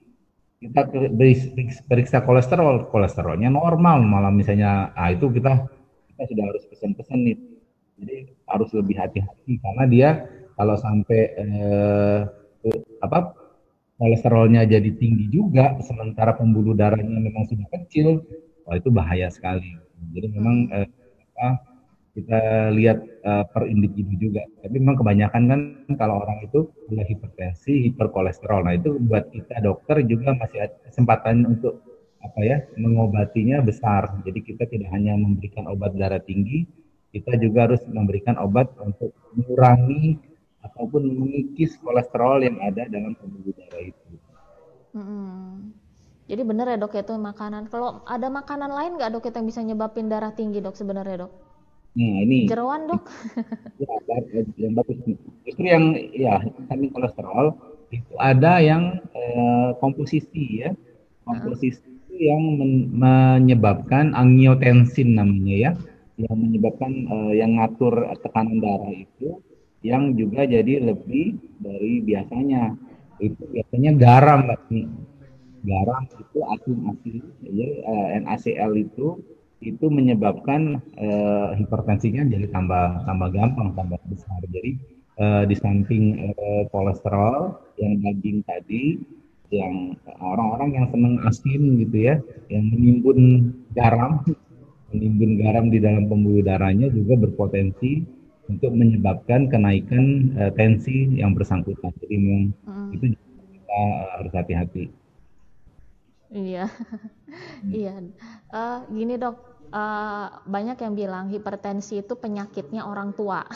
kita 0.60 0.92
periksa 1.88 2.20
kolesterol 2.20 2.92
kolesterolnya 2.92 3.48
normal 3.48 4.02
malah 4.04 4.34
misalnya. 4.34 4.92
Ah 4.98 5.08
itu 5.14 5.30
kita 5.30 5.64
kita 6.12 6.22
sudah 6.26 6.44
harus 6.50 6.64
pesan-pesan 6.68 7.18
nih. 7.22 7.38
Jadi 8.00 8.16
harus 8.50 8.70
lebih 8.74 8.96
hati-hati 8.98 9.60
karena 9.60 9.84
dia 9.88 10.10
kalau 10.56 10.76
sampai 10.76 11.20
eh, 11.38 12.20
apa 13.00 13.32
kolesterolnya 14.00 14.64
jadi 14.64 14.90
tinggi 14.96 15.28
juga 15.28 15.76
sementara 15.84 16.32
pembuluh 16.36 16.72
darahnya 16.72 17.20
memang 17.20 17.44
sudah 17.48 17.68
kecil. 17.72 18.24
Wah 18.64 18.76
itu 18.76 18.88
bahaya 18.92 19.28
sekali. 19.32 19.76
Jadi 20.16 20.26
memang 20.32 20.68
eh, 20.72 20.88
apa, 21.36 21.48
kita 22.16 22.40
lihat 22.72 22.98
eh, 23.04 23.44
per 23.52 23.68
individu 23.68 24.30
juga. 24.30 24.44
Tapi 24.64 24.76
memang 24.80 24.96
kebanyakan 25.00 25.42
kan 25.48 25.60
kalau 26.00 26.24
orang 26.24 26.44
itu 26.44 26.68
punya 26.88 27.04
hipertensi 27.04 27.92
hiperkolesterol. 27.92 28.64
Nah 28.64 28.74
itu 28.76 28.96
buat 29.04 29.28
kita 29.32 29.60
dokter 29.60 30.00
juga 30.08 30.36
masih 30.36 30.64
ada 30.64 30.76
kesempatan 30.88 31.44
untuk 31.44 31.84
apa 32.20 32.40
ya 32.44 32.60
mengobatinya 32.76 33.60
besar. 33.64 34.12
Jadi 34.24 34.40
kita 34.44 34.64
tidak 34.68 34.92
hanya 34.92 35.16
memberikan 35.16 35.68
obat 35.68 35.96
darah 35.96 36.20
tinggi 36.20 36.68
kita 37.10 37.34
juga 37.42 37.66
harus 37.66 37.82
memberikan 37.90 38.38
obat 38.38 38.70
untuk 38.78 39.10
mengurangi 39.34 40.18
ataupun 40.60 41.02
mengikis 41.16 41.80
kolesterol 41.80 42.44
yang 42.44 42.56
ada 42.60 42.84
dalam 42.88 43.16
pembuluh 43.16 43.52
darah 43.56 43.82
itu. 43.84 44.08
Hmm. 44.92 45.72
Jadi 46.30 46.42
benar 46.46 46.70
ya 46.70 46.78
dok 46.78 46.94
ya 46.94 47.02
itu 47.02 47.14
makanan. 47.18 47.66
Kalau 47.72 48.06
ada 48.06 48.30
makanan 48.30 48.70
lain 48.70 48.94
nggak 48.94 49.10
dok 49.10 49.26
yang 49.26 49.46
bisa 49.50 49.60
nyebabin 49.66 50.06
darah 50.06 50.30
tinggi 50.30 50.62
dok 50.62 50.78
sebenarnya 50.78 51.26
dok? 51.26 51.32
Nah 51.98 52.22
ini. 52.22 52.46
Jeroan 52.46 52.86
dok. 52.86 53.04
Ya, 53.80 54.18
yang 54.60 54.76
bagus. 54.76 55.00
Justru 55.46 55.64
yang 55.64 55.96
ya 56.12 56.44
vitamin 56.44 56.90
kolesterol 56.92 57.56
itu 57.90 58.12
ada 58.20 58.60
yang 58.60 59.00
eh, 59.16 59.70
komposisi 59.80 60.62
ya. 60.62 60.70
Komposisi 61.24 61.88
uh. 61.88 62.14
yang 62.20 62.42
men 62.60 62.72
menyebabkan 62.92 64.12
angiotensin 64.12 65.16
namanya 65.16 65.56
ya, 65.56 65.70
yang 66.20 66.36
menyebabkan 66.36 66.92
eh, 67.08 67.32
yang 67.40 67.56
ngatur 67.56 68.12
tekanan 68.20 68.60
darah 68.60 68.92
itu 68.92 69.40
yang 69.80 70.12
juga 70.16 70.44
jadi 70.44 70.80
lebih 70.80 71.40
dari 71.60 72.04
biasanya. 72.04 72.76
Itu 73.20 73.44
biasanya 73.52 73.90
garam, 74.00 74.48
Mbak. 74.48 74.60
Garam 75.60 76.02
itu 76.08 76.38
asin-asin, 76.40 77.20
ya, 77.44 77.68
eh, 77.84 78.08
NaCl 78.24 78.72
itu 78.80 79.20
itu 79.60 79.92
menyebabkan 79.92 80.80
uh, 80.96 81.52
hipertensinya 81.52 82.24
jadi 82.32 82.48
tambah 82.48 83.04
tambah 83.04 83.28
gampang, 83.28 83.76
tambah 83.76 84.00
besar. 84.08 84.40
Jadi 84.48 84.80
uh, 85.20 85.44
di 85.44 85.52
samping 85.52 86.32
uh, 86.32 86.64
kolesterol 86.72 87.60
yang 87.76 88.00
daging 88.00 88.40
tadi, 88.48 88.96
yang 89.52 90.00
orang-orang 90.16 90.80
yang 90.80 90.86
senang 90.88 91.20
asin 91.28 91.76
gitu 91.76 92.08
ya, 92.08 92.16
yang 92.48 92.72
menimbun 92.72 93.52
garam, 93.76 94.24
menimbun 94.96 95.36
garam 95.44 95.68
di 95.68 95.76
dalam 95.76 96.08
pembuluh 96.08 96.40
darahnya 96.40 96.88
juga 96.88 97.20
berpotensi 97.20 98.19
untuk 98.50 98.74
menyebabkan 98.74 99.46
kenaikan 99.46 100.34
uh, 100.34 100.50
tensi 100.58 101.14
yang 101.14 101.38
bersangkutan. 101.38 101.94
Jadi 102.02 102.16
hmm. 102.18 102.90
itu 102.98 103.14
kita 103.14 103.70
uh, 103.70 104.18
harus 104.18 104.32
hati-hati. 104.34 104.84
Iya, 106.30 106.66
hmm. 106.66 107.70
iya. 107.70 107.94
Uh, 108.50 108.86
gini 108.90 109.18
dok, 109.18 109.38
uh, 109.70 110.42
banyak 110.46 110.78
yang 110.82 110.94
bilang 110.98 111.24
hipertensi 111.30 112.02
itu 112.02 112.14
penyakitnya 112.18 112.86
orang 112.86 113.14
tua. 113.14 113.46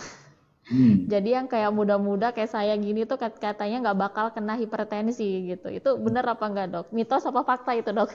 Hmm. 0.71 1.07
Jadi 1.13 1.35
yang 1.35 1.47
kayak 1.51 1.75
muda-muda 1.75 2.31
kayak 2.31 2.51
saya 2.55 2.75
gini 2.79 3.07
tuh 3.07 3.19
katanya 3.19 3.91
nggak 3.91 3.99
bakal 3.99 4.27
kena 4.31 4.55
hipertensi 4.59 5.51
gitu. 5.55 5.71
Itu 5.71 5.99
benar 5.99 6.27
apa 6.31 6.47
enggak 6.47 6.69
dok? 6.71 6.87
Mitos 6.95 7.27
apa 7.27 7.43
fakta 7.43 7.75
itu 7.75 7.91
dok? 7.91 8.11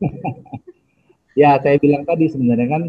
ya 1.40 1.56
saya 1.60 1.76
bilang 1.80 2.04
tadi 2.04 2.28
sebenarnya 2.28 2.68
kan 2.68 2.82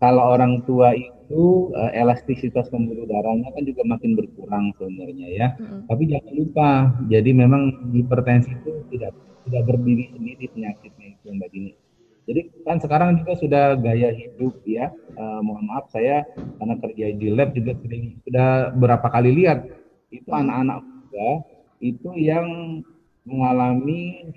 kalau 0.00 0.32
orang 0.32 0.64
tua 0.64 0.96
itu 0.96 1.70
uh, 1.76 1.92
elastisitas 1.92 2.72
pembuluh 2.72 3.04
darahnya 3.06 3.52
kan 3.52 3.62
juga 3.62 3.84
makin 3.84 4.16
berkurang 4.16 4.72
sebenarnya 4.80 5.28
ya. 5.28 5.48
Mm-hmm. 5.54 5.80
Tapi 5.86 6.02
jangan 6.08 6.34
lupa, 6.34 6.70
jadi 7.06 7.30
memang 7.30 7.62
hipertensi 7.92 8.50
itu 8.50 8.82
tidak 8.90 9.12
tidak 9.46 9.62
berdiri 9.68 10.10
sendiri 10.16 10.44
penyakitnya 10.50 11.06
itu 11.14 11.26
Mbak 11.30 11.48
Dini. 11.52 11.72
Jadi 12.30 12.40
kan 12.62 12.78
sekarang 12.78 13.20
juga 13.20 13.32
sudah 13.36 13.64
gaya 13.76 14.10
hidup 14.14 14.56
ya. 14.64 14.88
Uh, 15.14 15.40
mohon 15.44 15.68
maaf 15.68 15.92
saya 15.92 16.24
karena 16.56 16.74
kerja 16.80 17.04
di 17.14 17.28
lab 17.30 17.52
juga 17.52 17.76
sering 17.84 18.16
sudah 18.24 18.72
berapa 18.74 19.06
kali 19.12 19.30
lihat 19.36 19.68
itu 20.10 20.30
anak-anak 20.30 20.82
muda 20.82 21.30
itu 21.80 22.10
yang 22.18 22.46
mengalami 23.26 24.32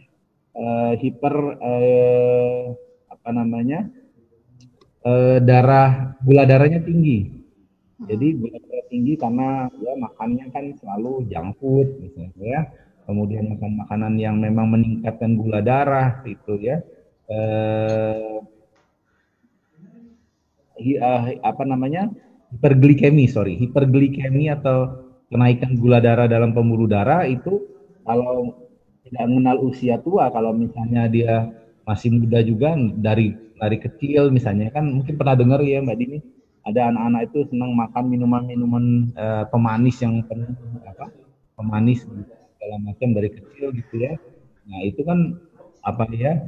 uh, 0.57 0.93
hiper 0.97 1.35
uh, 1.59 2.73
apa 3.09 3.29
namanya 3.31 3.87
uh, 5.05 5.37
darah 5.43 6.17
gula 6.23 6.43
darahnya 6.43 6.83
tinggi. 6.83 7.29
Jadi 8.03 8.27
gula 8.35 8.57
darah 8.59 8.85
tinggi 8.91 9.13
karena 9.15 9.71
ya 9.79 9.93
makannya 9.95 10.45
kan 10.51 10.65
selalu 10.79 11.27
junk 11.31 11.55
food 11.59 11.87
misalnya 11.99 12.43
ya. 12.43 12.61
Kemudian 13.03 13.51
makan 13.51 13.83
makanan 13.83 14.13
yang 14.15 14.39
memang 14.39 14.71
meningkatkan 14.71 15.35
gula 15.35 15.59
darah 15.59 16.23
itu 16.23 16.55
ya 16.63 16.79
eh, 17.27 18.39
uh, 20.99 21.21
apa 21.43 21.63
namanya 21.63 22.07
hiperglikemi 22.53 23.25
sorry 23.29 23.57
hiperglikemi 23.57 24.51
atau 24.51 25.03
kenaikan 25.31 25.73
gula 25.79 25.97
darah 25.97 26.29
dalam 26.29 26.53
pembuluh 26.53 26.85
darah 26.85 27.25
itu 27.25 27.65
kalau 28.05 28.53
tidak 29.07 29.23
mengenal 29.29 29.57
usia 29.65 29.97
tua 29.99 30.29
kalau 30.29 30.53
misalnya 30.53 31.09
dia 31.09 31.49
masih 31.83 32.09
muda 32.15 32.39
juga 32.43 32.75
dari 32.99 33.35
dari 33.59 33.77
kecil 33.79 34.29
misalnya. 34.31 34.71
Kan 34.71 35.01
mungkin 35.01 35.15
pernah 35.15 35.35
dengar 35.35 35.59
ya 35.63 35.83
Mbak 35.83 35.97
Dini 35.99 36.19
ada 36.63 36.91
anak-anak 36.91 37.21
itu 37.31 37.39
senang 37.51 37.75
makan 37.75 38.03
minuman-minuman 38.07 39.11
uh, 39.19 39.43
pemanis 39.51 39.99
yang 39.99 40.23
penuh 40.23 40.55
apa 40.87 41.11
pemanis 41.59 42.07
segala 42.07 42.75
macam 42.79 43.07
dari 43.11 43.29
kecil 43.31 43.75
gitu 43.75 43.95
ya. 43.99 44.15
Nah 44.67 44.79
itu 44.87 45.03
kan 45.03 45.35
apa 45.83 46.07
ya 46.15 46.39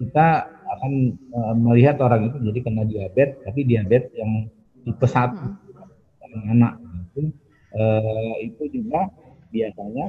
kita 0.00 0.48
akan 0.48 0.92
uh, 1.36 1.54
melihat 1.54 2.00
orang 2.02 2.32
itu 2.32 2.38
jadi 2.50 2.58
kena 2.64 2.82
diabetes 2.88 3.38
tapi 3.44 3.60
diabetes 3.68 4.10
yang 4.16 4.48
tipe 4.82 5.06
satu 5.06 5.44
hmm. 5.44 6.52
anak 6.56 6.80
itu 7.12 7.30
uh, 7.76 8.34
itu 8.40 8.64
juga 8.80 9.12
biasanya 9.52 10.08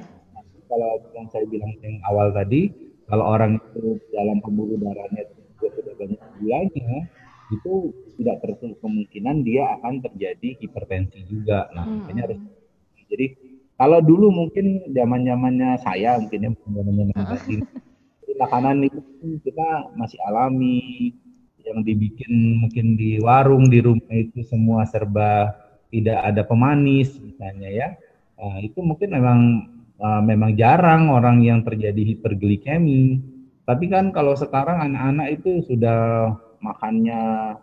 kalau 0.71 1.03
yang 1.11 1.27
saya 1.27 1.43
bilang 1.51 1.75
yang 1.83 1.99
awal 2.07 2.31
tadi 2.31 2.71
kalau 3.11 3.25
orang 3.27 3.59
itu 3.59 3.99
dalam 4.15 4.39
pembuluh 4.39 4.79
darahnya 4.79 5.27
juga 5.35 5.67
sudah 5.75 5.93
banyak 5.99 6.21
gulanya 6.39 6.95
itu 7.51 7.91
tidak 8.15 8.39
tertutup 8.39 8.79
kemungkinan 8.79 9.43
dia 9.43 9.75
akan 9.75 9.99
terjadi 9.99 10.55
hipertensi 10.63 11.27
juga. 11.27 11.67
Nah 11.75 11.83
hmm. 11.83 11.95
makanya 12.07 12.21
harus 12.31 12.39
jadi 13.11 13.35
kalau 13.75 13.99
dulu 13.99 14.31
mungkin 14.31 14.87
zaman 14.95 15.27
zamannya 15.27 15.75
saya 15.83 16.15
mungkin 16.15 16.39
ya 16.39 16.49
zaman 16.55 16.93
zamannya 16.95 17.15
makanan 18.41 18.89
itu 18.89 18.99
kita 19.45 19.93
masih 19.93 20.17
alami 20.25 21.13
yang 21.61 21.85
dibikin 21.85 22.63
mungkin 22.65 22.97
di 22.97 23.21
warung 23.21 23.69
di 23.69 23.83
rumah 23.85 24.09
itu 24.09 24.41
semua 24.49 24.81
serba 24.89 25.53
tidak 25.93 26.17
ada 26.23 26.41
pemanis 26.41 27.19
misalnya 27.21 27.69
ya. 27.69 27.87
Nah, 28.41 28.57
itu 28.65 28.81
mungkin 28.81 29.13
memang 29.13 29.39
uh, 30.01 30.21
memang 30.25 30.57
jarang 30.57 31.13
orang 31.13 31.45
yang 31.45 31.61
terjadi 31.61 32.17
hiperglikemi. 32.17 33.21
Tapi 33.63 33.85
kan 33.87 34.09
kalau 34.09 34.33
sekarang 34.33 34.91
anak-anak 34.91 35.39
itu 35.39 35.61
sudah 35.69 36.33
makannya 36.59 37.55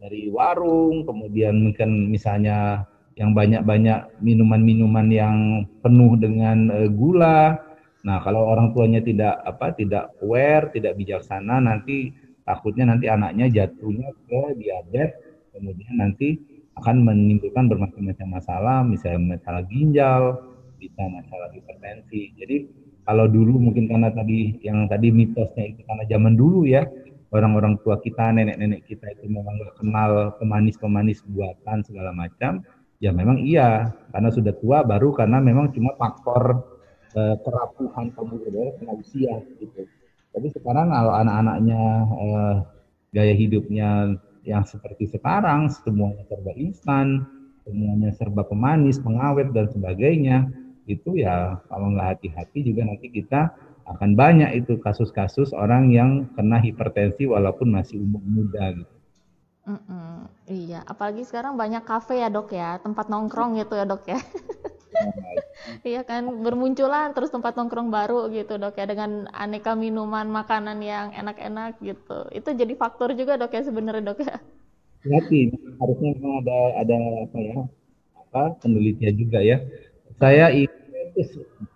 dari 0.00 0.28
warung 0.32 1.06
kemudian 1.08 1.70
mungkin 1.70 2.12
misalnya 2.12 2.84
yang 3.14 3.30
banyak-banyak 3.30 4.18
minuman-minuman 4.18 5.06
yang 5.12 5.36
penuh 5.84 6.18
dengan 6.18 6.72
uh, 6.72 6.88
gula. 6.90 7.60
Nah, 8.04 8.20
kalau 8.20 8.52
orang 8.52 8.74
tuanya 8.76 9.00
tidak 9.00 9.40
apa 9.48 9.72
tidak 9.72 10.12
aware, 10.20 10.68
tidak 10.76 10.92
bijaksana, 10.98 11.56
nanti 11.62 12.12
takutnya 12.44 12.92
nanti 12.92 13.08
anaknya 13.08 13.48
jatuhnya 13.48 14.12
ke 14.28 14.60
diabetes, 14.60 15.16
kemudian 15.56 15.94
nanti 15.96 16.36
akan 16.76 17.00
menimbulkan 17.00 17.64
bermacam-macam 17.70 18.28
masalah, 18.28 18.78
misalnya 18.84 19.40
masalah 19.40 19.62
ginjal, 19.70 20.22
bisa 20.84 21.02
masalah 21.08 21.48
hipertensi. 21.56 22.36
Jadi 22.36 22.56
kalau 23.08 23.24
dulu 23.24 23.56
mungkin 23.56 23.88
karena 23.88 24.12
tadi 24.12 24.60
yang 24.60 24.84
tadi 24.88 25.08
mitosnya 25.08 25.72
itu 25.72 25.80
karena 25.88 26.04
zaman 26.08 26.36
dulu 26.36 26.68
ya 26.68 26.84
orang-orang 27.32 27.80
tua 27.82 27.98
kita, 27.98 28.30
nenek-nenek 28.30 28.86
kita 28.86 29.10
itu 29.10 29.26
memang 29.26 29.58
nggak 29.58 29.74
kenal 29.82 30.10
pemanis-pemanis 30.38 31.24
buatan 31.34 31.82
segala 31.82 32.14
macam, 32.14 32.62
ya 33.02 33.10
memang 33.10 33.42
iya 33.42 33.90
karena 34.14 34.30
sudah 34.30 34.54
tua 34.62 34.86
baru 34.86 35.10
karena 35.10 35.42
memang 35.42 35.74
cuma 35.74 35.96
faktor 35.98 36.62
eh, 37.16 37.36
kerapuhan 37.42 38.14
pembuluh 38.14 38.46
darah 38.52 38.94
usia 38.94 39.42
gitu. 39.58 39.82
Tapi 40.30 40.46
sekarang 40.54 40.94
kalau 40.94 41.12
anak-anaknya 41.16 41.82
eh, 42.06 42.56
gaya 43.14 43.34
hidupnya 43.34 44.14
yang 44.44 44.62
seperti 44.62 45.08
sekarang, 45.08 45.72
semuanya 45.72 46.22
serba 46.28 46.52
instan, 46.54 47.24
semuanya 47.64 48.12
serba 48.14 48.44
pemanis, 48.44 49.00
pengawet 49.00 49.50
dan 49.56 49.66
sebagainya, 49.72 50.52
itu 50.84 51.16
ya 51.16 51.60
kalau 51.68 51.92
nggak 51.92 52.16
hati-hati 52.16 52.60
juga 52.64 52.84
nanti 52.84 53.08
kita 53.08 53.52
akan 53.84 54.16
banyak 54.16 54.64
itu 54.64 54.80
kasus-kasus 54.80 55.52
orang 55.52 55.92
yang 55.92 56.24
kena 56.32 56.56
hipertensi 56.60 57.28
walaupun 57.28 57.68
masih 57.72 58.00
umur 58.00 58.24
muda 58.24 58.72
gitu. 58.72 58.94
Mm 59.64 59.80
-mm, 59.80 60.14
iya, 60.44 60.80
apalagi 60.84 61.24
sekarang 61.24 61.56
banyak 61.56 61.88
kafe 61.88 62.20
ya 62.20 62.28
dok 62.28 62.52
ya, 62.52 62.76
tempat 62.84 63.08
nongkrong 63.08 63.56
gitu 63.56 63.80
ya 63.80 63.84
dok 63.88 64.04
ya. 64.04 64.20
Iya 65.82 66.04
kan 66.04 66.28
bermunculan 66.44 67.16
terus 67.16 67.32
tempat 67.32 67.56
nongkrong 67.56 67.88
baru 67.88 68.28
gitu 68.30 68.60
dok 68.60 68.76
ya 68.76 68.84
dengan 68.84 69.26
aneka 69.32 69.72
minuman 69.72 70.28
makanan 70.28 70.78
yang 70.84 71.10
enak-enak 71.16 71.80
gitu. 71.80 72.28
Itu 72.30 72.52
jadi 72.52 72.74
faktor 72.76 73.16
juga 73.16 73.40
dok 73.40 73.52
ya 73.52 73.62
sebenarnya 73.64 74.04
dok 74.04 74.20
ya. 74.22 74.36
Hati 75.04 75.52
harusnya 75.80 76.08
memang 76.16 76.34
ada 76.44 76.58
ada 76.80 76.98
apa 77.28 77.38
ya 77.40 77.58
apa 78.16 78.42
penelitian 78.60 79.14
juga 79.16 79.38
ya. 79.40 79.58
Saya 80.18 80.50
itu 80.54 80.72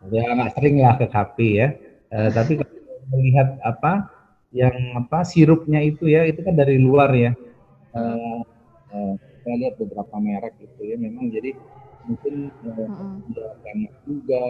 ya 0.09 0.22
nggak 0.35 0.53
sering 0.59 0.77
lah 0.83 0.94
ke 0.98 1.07
kafe 1.11 1.48
ya. 1.59 1.68
Uh, 2.09 2.31
tapi 2.33 2.59
kalau 2.59 2.79
melihat 3.12 3.59
apa 3.64 4.09
yang 4.55 4.74
apa 4.96 5.24
sirupnya 5.29 5.85
itu 5.85 6.09
ya 6.09 6.24
itu 6.24 6.40
kan 6.40 6.57
dari 6.57 6.81
luar 6.81 7.12
ya. 7.12 7.33
Uh, 7.92 8.40
uh, 8.92 9.12
saya 9.44 9.55
lihat 9.64 9.74
beberapa 9.81 10.16
merek 10.20 10.55
itu 10.61 10.92
ya 10.92 10.96
memang 11.01 11.33
jadi 11.33 11.57
mungkin 12.09 12.53
uh, 12.64 12.88
uh 12.88 13.53
banyak 13.64 13.92
juga 14.09 14.42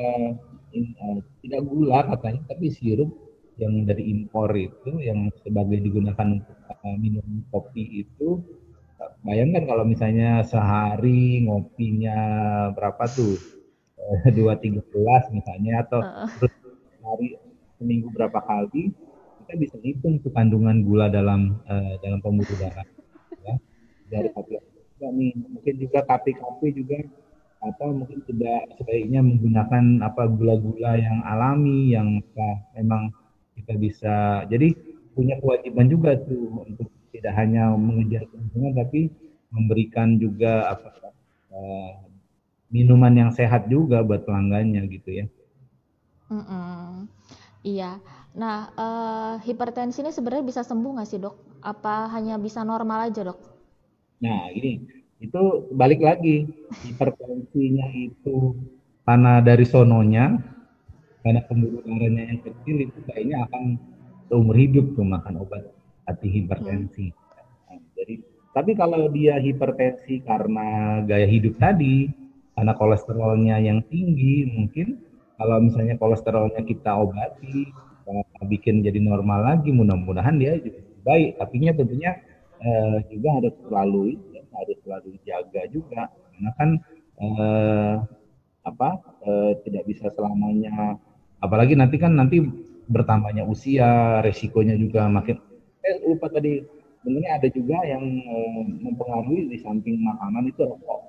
in, 0.75 0.95
uh, 1.03 1.19
tidak 1.43 1.63
gula 1.67 2.07
katanya 2.15 2.43
tapi 2.51 2.71
sirup 2.71 3.11
yang 3.59 3.83
dari 3.83 4.07
impor 4.07 4.55
itu 4.55 5.03
yang 5.03 5.35
sebagai 5.43 5.83
digunakan 5.83 6.39
untuk 6.39 6.59
uh, 6.71 6.97
minum 6.99 7.43
kopi 7.51 8.07
itu 8.07 8.39
bayangkan 9.27 9.67
kalau 9.67 9.83
misalnya 9.87 10.47
sehari 10.47 11.43
ngopinya 11.47 12.19
berapa 12.75 13.05
tuh 13.11 13.58
dua 14.39 14.55
tiga 14.59 14.81
gelas 14.95 15.25
misalnya 15.31 15.85
atau 15.85 16.01
uh. 16.01 16.31
terus 16.39 16.55
hari 17.03 17.39
seminggu 17.79 18.11
berapa 18.13 18.39
kali 18.43 18.91
kita 19.45 19.53
bisa 19.57 19.77
hitung 19.81 20.21
tuh 20.21 20.33
kandungan 20.35 20.85
gula 20.85 21.09
dalam 21.09 21.57
uh, 21.65 21.95
dalam 22.05 22.21
pembuluh 22.21 22.57
darah 22.59 22.87
ya 23.47 23.55
dari 24.11 24.29
kopi 24.35 24.59
nih 24.99 25.31
mungkin 25.39 25.75
juga 25.79 26.03
kafe-kafe 26.03 26.75
juga 26.75 26.99
atau 27.59 27.91
mungkin 27.91 28.23
tidak 28.27 28.71
sebaiknya 28.79 29.19
menggunakan 29.23 30.03
apa 30.07 30.31
gula-gula 30.31 30.95
yang 30.95 31.23
alami 31.27 31.91
yang 31.91 32.23
apa, 32.23 32.51
memang 32.79 33.11
kita 33.59 33.75
bisa 33.79 34.15
jadi 34.47 34.75
punya 35.15 35.35
kewajiban 35.43 35.91
juga 35.91 36.15
tuh 36.23 36.63
untuk 36.63 36.87
tidak 37.11 37.35
hanya 37.35 37.75
mengejar 37.75 38.23
keuntungan 38.31 38.79
tapi 38.79 39.11
memberikan 39.51 40.15
juga 40.23 40.71
apa 40.71 41.11
uh, 41.51 42.08
minuman 42.69 43.13
yang 43.13 43.31
sehat 43.33 43.67
juga 43.69 44.05
buat 44.05 44.25
pelanggannya 44.29 44.85
gitu 44.93 45.25
ya. 45.25 45.27
Mm 46.29 46.45
-mm. 46.45 46.89
Iya. 47.65 47.99
Nah, 48.39 48.71
uh, 48.77 49.35
hipertensi 49.43 50.05
ini 50.05 50.13
sebenarnya 50.15 50.45
bisa 50.47 50.61
sembuh 50.63 51.01
nggak 51.01 51.09
sih 51.09 51.19
dok? 51.19 51.37
Apa 51.65 52.07
hanya 52.15 52.39
bisa 52.39 52.63
normal 52.63 53.11
aja 53.11 53.27
dok? 53.27 53.41
Nah, 54.23 54.53
ini 54.55 54.85
itu 55.19 55.43
balik 55.75 55.99
lagi 55.99 56.47
hipertensinya 56.87 57.91
itu 57.91 58.55
karena 59.03 59.43
dari 59.43 59.67
sononya 59.67 60.39
karena 61.27 61.43
pembuluh 61.51 61.83
darahnya 61.83 62.31
yang 62.31 62.41
kecil 62.47 62.77
itu 62.87 62.99
kayaknya 63.11 63.43
akan 63.51 63.75
seumur 64.31 64.55
hidup 64.55 64.95
tuh 64.95 65.03
makan 65.03 65.43
obat 65.43 65.67
anti 66.07 66.29
hipertensi. 66.31 67.11
Nah, 67.67 67.79
jadi 67.99 68.15
tapi 68.55 68.73
kalau 68.79 69.11
dia 69.11 69.43
hipertensi 69.43 70.23
karena 70.23 71.03
gaya 71.03 71.27
hidup 71.27 71.59
tadi, 71.59 72.11
karena 72.59 72.75
kolesterolnya 72.75 73.63
yang 73.63 73.87
tinggi, 73.87 74.51
mungkin 74.51 74.99
kalau 75.39 75.63
misalnya 75.63 75.95
kolesterolnya 75.95 76.67
kita 76.67 76.91
obati, 76.91 77.71
kita 78.03 78.43
bikin 78.51 78.83
jadi 78.83 78.99
normal 78.99 79.47
lagi, 79.47 79.71
mudah-mudahan 79.71 80.43
dia 80.43 80.59
juga 80.59 80.83
baik. 81.07 81.39
Tapi 81.39 81.55
tentunya 81.71 82.19
eh, 82.59 82.99
juga 83.15 83.29
harus 83.39 83.55
selalu 83.63 84.19
harus 84.59 84.79
selalu 84.83 85.11
jaga 85.23 85.63
juga 85.71 86.11
karena 86.11 86.51
kan 86.59 86.71
eh, 87.23 87.95
apa 88.67 88.89
eh, 89.23 89.53
tidak 89.63 89.85
bisa 89.87 90.11
selamanya 90.13 90.99
apalagi 91.39 91.79
nanti 91.79 91.97
kan 91.97 92.19
nanti 92.19 92.43
bertambahnya 92.91 93.47
usia 93.47 94.21
resikonya 94.25 94.75
juga 94.75 95.07
makin 95.07 95.39
eh 95.87 95.97
lupa 96.05 96.27
tadi 96.33 96.65
sebenarnya 97.01 97.31
ada 97.39 97.49
juga 97.55 97.79
yang 97.87 98.05
eh, 98.05 98.63
mempengaruhi 98.83 99.55
di 99.55 99.59
samping 99.63 100.03
makanan 100.03 100.51
itu 100.51 100.67
rokok 100.67 101.08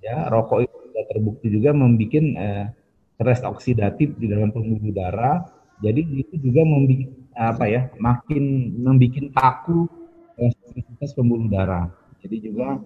ya 0.00 0.28
rokok 0.32 0.64
itu 0.64 0.76
sudah 0.90 1.04
terbukti 1.08 1.46
juga 1.52 1.70
membuat 1.76 2.24
eh, 2.40 2.66
stres 3.16 3.40
oksidatif 3.44 4.16
di 4.16 4.26
dalam 4.28 4.52
pembuluh 4.52 4.92
darah 4.92 5.44
jadi 5.80 6.00
itu 6.00 6.34
juga 6.40 6.64
membuat 6.64 7.12
apa 7.36 7.64
ya 7.68 7.82
makin 7.96 8.74
membuat 8.80 9.32
kaku 9.32 9.88
aktivitas 10.40 11.12
pembuluh 11.16 11.46
darah 11.48 11.88
jadi 12.20 12.36
juga 12.40 12.80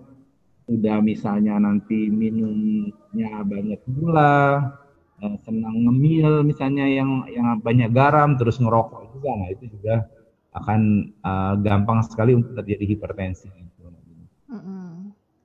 udah 0.65 0.97
misalnya 1.05 1.61
nanti 1.61 2.09
minumnya 2.09 3.45
banyak 3.45 3.81
gula, 3.85 4.73
eh, 5.21 5.37
senang 5.45 5.77
ngemil 5.85 6.41
misalnya 6.47 6.89
yang 6.89 7.29
yang 7.29 7.61
banyak 7.61 7.93
garam 7.93 8.41
terus 8.41 8.57
ngerokok 8.57 9.13
juga, 9.13 9.31
nah 9.37 9.49
itu 9.53 9.69
juga 9.69 10.09
akan 10.55 11.11
uh, 11.27 11.59
gampang 11.67 11.99
sekali 12.07 12.31
untuk 12.39 12.55
terjadi 12.63 12.95
hipertensi. 12.95 13.51
Mm 13.51 14.55
-hmm. 14.55 14.91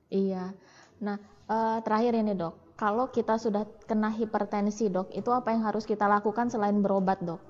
Iya. 0.06 0.54
Nah 1.02 1.18
uh, 1.50 1.78
terakhir 1.82 2.14
ini 2.14 2.38
dok, 2.38 2.78
kalau 2.78 3.10
kita 3.10 3.36
sudah 3.36 3.66
kena 3.84 4.14
hipertensi 4.14 4.86
dok, 4.88 5.10
itu 5.10 5.28
apa 5.34 5.50
yang 5.50 5.66
harus 5.66 5.82
kita 5.82 6.06
lakukan 6.06 6.46
selain 6.48 6.78
berobat 6.78 7.18
dok? 7.20 7.42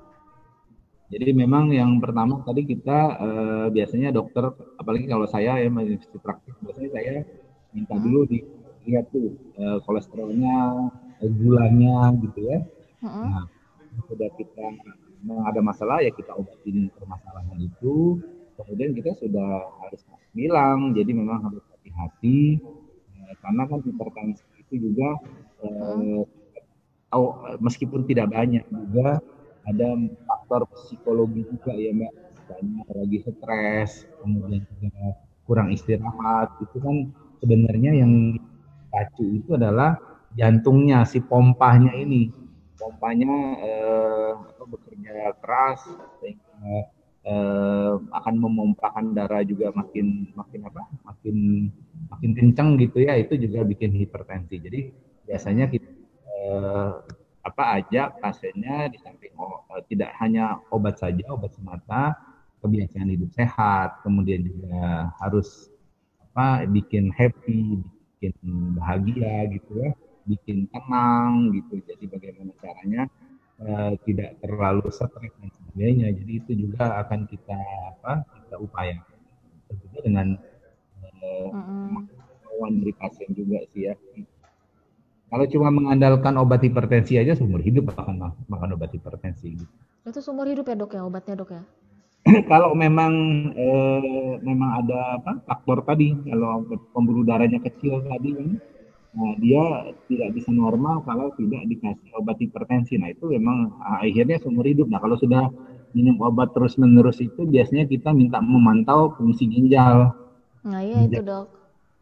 Jadi 1.11 1.35
memang 1.35 1.75
yang 1.75 1.99
pertama 1.99 2.41
tadi 2.47 2.65
kita 2.65 2.99
uh, 3.19 3.67
biasanya 3.69 4.15
dokter, 4.15 4.47
apalagi 4.79 5.11
kalau 5.11 5.27
saya 5.27 5.59
ya 5.59 5.69
masih 5.69 5.99
praktik, 6.23 6.55
biasanya 6.63 6.91
saya 6.95 7.15
minta 7.75 7.95
hmm. 7.99 8.03
dulu 8.07 8.21
dilihat 8.31 9.11
tuh 9.11 9.35
uh, 9.59 9.79
kolesterolnya, 9.85 10.89
gulanya 11.21 12.15
gitu 12.25 12.41
ya. 12.47 12.59
Hmm. 13.03 13.27
Nah, 13.27 13.45
sudah 14.07 14.31
kita 14.39 14.67
ada 15.51 15.61
masalah 15.61 16.01
ya 16.01 16.15
kita 16.15 16.33
obatin 16.33 16.89
permasalahan 16.95 17.59
itu. 17.59 18.23
Kemudian 18.55 18.93
kita 18.93 19.17
sudah 19.17 19.67
harus 19.83 20.05
bilang, 20.37 20.93
jadi 20.95 21.11
memang 21.11 21.49
harus 21.49 21.65
hati-hati 21.75 22.61
karena 23.39 23.63
kan 23.71 23.79
hipertensi 23.87 24.45
itu 24.67 24.91
juga 24.91 25.19
hmm. 25.63 26.23
oh, 27.15 27.31
meskipun 27.63 28.07
tidak 28.07 28.31
banyak 28.35 28.65
juga 28.71 29.23
ada 29.69 29.89
faktor 30.27 30.67
psikologi 30.75 31.47
juga 31.47 31.73
ya 31.77 31.93
mbak. 31.95 32.13
Misalnya 32.51 32.83
lagi 32.99 33.19
stres 33.23 33.91
kemudian 34.19 34.63
juga 34.83 35.07
kurang 35.47 35.69
istirahat 35.71 36.51
itu 36.63 36.77
kan 36.83 36.97
sebenarnya 37.39 38.03
yang 38.03 38.39
pacu 38.91 39.39
itu 39.39 39.55
adalah 39.55 39.99
jantungnya 40.35 41.07
si 41.07 41.23
pompanya 41.23 41.95
ini. 41.95 42.31
Pompanya 42.81 43.33
eh, 43.61 44.33
bekerja 44.67 45.37
keras 45.43 45.85
sehingga 46.23 46.91
eh, 47.27 47.95
akan 47.99 48.35
memompakan 48.37 49.13
darah 49.17 49.45
juga 49.45 49.73
makin 49.77 50.31
makin 50.37 50.61
apa? 50.69 50.83
Makin 51.07 51.37
makin 52.11 52.31
kencang 52.37 52.69
gitu 52.81 52.99
ya. 53.05 53.17
Itu 53.19 53.37
juga 53.37 53.65
bikin 53.67 53.93
hipertensi. 53.97 54.57
Jadi 54.61 54.81
biasanya 55.29 55.69
kita 55.69 55.91
eh, 56.29 56.93
apa 57.41 57.65
aja 57.81 58.13
pasiennya 58.13 58.93
di 58.93 58.99
samping 59.01 59.33
oh, 59.41 59.65
tidak 59.89 60.13
hanya 60.21 60.61
obat 60.69 61.01
saja 61.01 61.25
obat 61.33 61.57
semata 61.57 62.13
kebiasaan 62.61 63.09
hidup 63.09 63.33
sehat 63.33 64.05
kemudian 64.05 64.45
juga 64.45 65.09
harus 65.25 65.73
apa 66.21 66.69
bikin 66.69 67.09
happy 67.17 67.81
bikin 68.21 68.37
bahagia 68.77 69.49
gitu 69.57 69.73
ya 69.81 69.97
bikin 70.29 70.69
tenang 70.71 71.51
gitu. 71.55 71.81
Jadi 71.83 72.05
bagaimana 72.07 72.53
caranya 72.61 73.03
uh, 73.65 73.93
tidak 74.05 74.37
terlalu 74.41 74.87
stres 74.93 75.13
dan 75.17 75.51
sebagainya 75.53 76.13
jadi 76.17 76.33
itu 76.41 76.53
juga 76.69 77.01
akan 77.05 77.29
kita 77.29 77.59
apa 77.97 78.25
kita 78.47 78.57
upayakan 78.61 79.19
tentunya 79.71 80.01
dengan 80.03 80.27
uh, 81.21 81.49
mm 81.53 81.63
-hmm. 81.65 82.73
dari 82.81 82.93
pasien 82.97 83.31
juga 83.33 83.59
sih 83.73 83.89
ya 83.89 83.95
kalau 85.31 85.47
cuma 85.47 85.71
mengandalkan 85.71 86.35
obat 86.43 86.59
hipertensi 86.67 87.15
aja 87.15 87.39
seumur 87.39 87.63
hidup 87.63 87.95
akan 87.95 88.35
makan 88.51 88.75
obat 88.75 88.91
hipertensi. 88.91 89.55
Gitu. 89.55 89.75
Itu 90.03 90.19
seumur 90.19 90.51
hidup 90.51 90.67
ya 90.67 90.75
dok 90.75 90.91
ya 90.99 91.07
obatnya 91.07 91.39
dok 91.39 91.55
ya? 91.55 91.63
kalau 92.51 92.75
memang 92.75 93.15
eh, 93.55 94.35
memang 94.43 94.71
ada 94.85 95.23
apa 95.23 95.39
faktor 95.47 95.87
tadi 95.87 96.19
kalau 96.27 96.67
pembuluh 96.91 97.23
darahnya 97.23 97.63
kecil 97.63 98.03
tadi 98.11 98.35
kan, 98.35 98.49
nah 99.11 99.35
dia 99.43 99.91
tidak 100.07 100.39
bisa 100.39 100.55
normal 100.55 101.03
kalau 101.03 101.35
tidak 101.35 101.67
dikasih 101.67 102.11
obat 102.15 102.39
hipertensi. 102.39 102.95
Nah 102.95 103.11
itu 103.11 103.27
memang 103.27 103.75
ah, 103.83 104.07
akhirnya 104.07 104.39
seumur 104.39 104.67
hidup. 104.67 104.87
Nah 104.87 105.03
kalau 105.03 105.19
sudah 105.19 105.51
minum 105.91 106.15
obat 106.23 106.55
terus 106.55 106.79
menerus 106.79 107.19
itu 107.19 107.43
biasanya 107.43 107.91
kita 107.91 108.15
minta 108.15 108.39
memantau 108.39 109.11
fungsi 109.19 109.51
ginjal. 109.51 110.15
Nah 110.63 110.81
iya 110.81 111.05
ginjal. 111.05 111.15
itu 111.15 111.23
dok. 111.27 111.47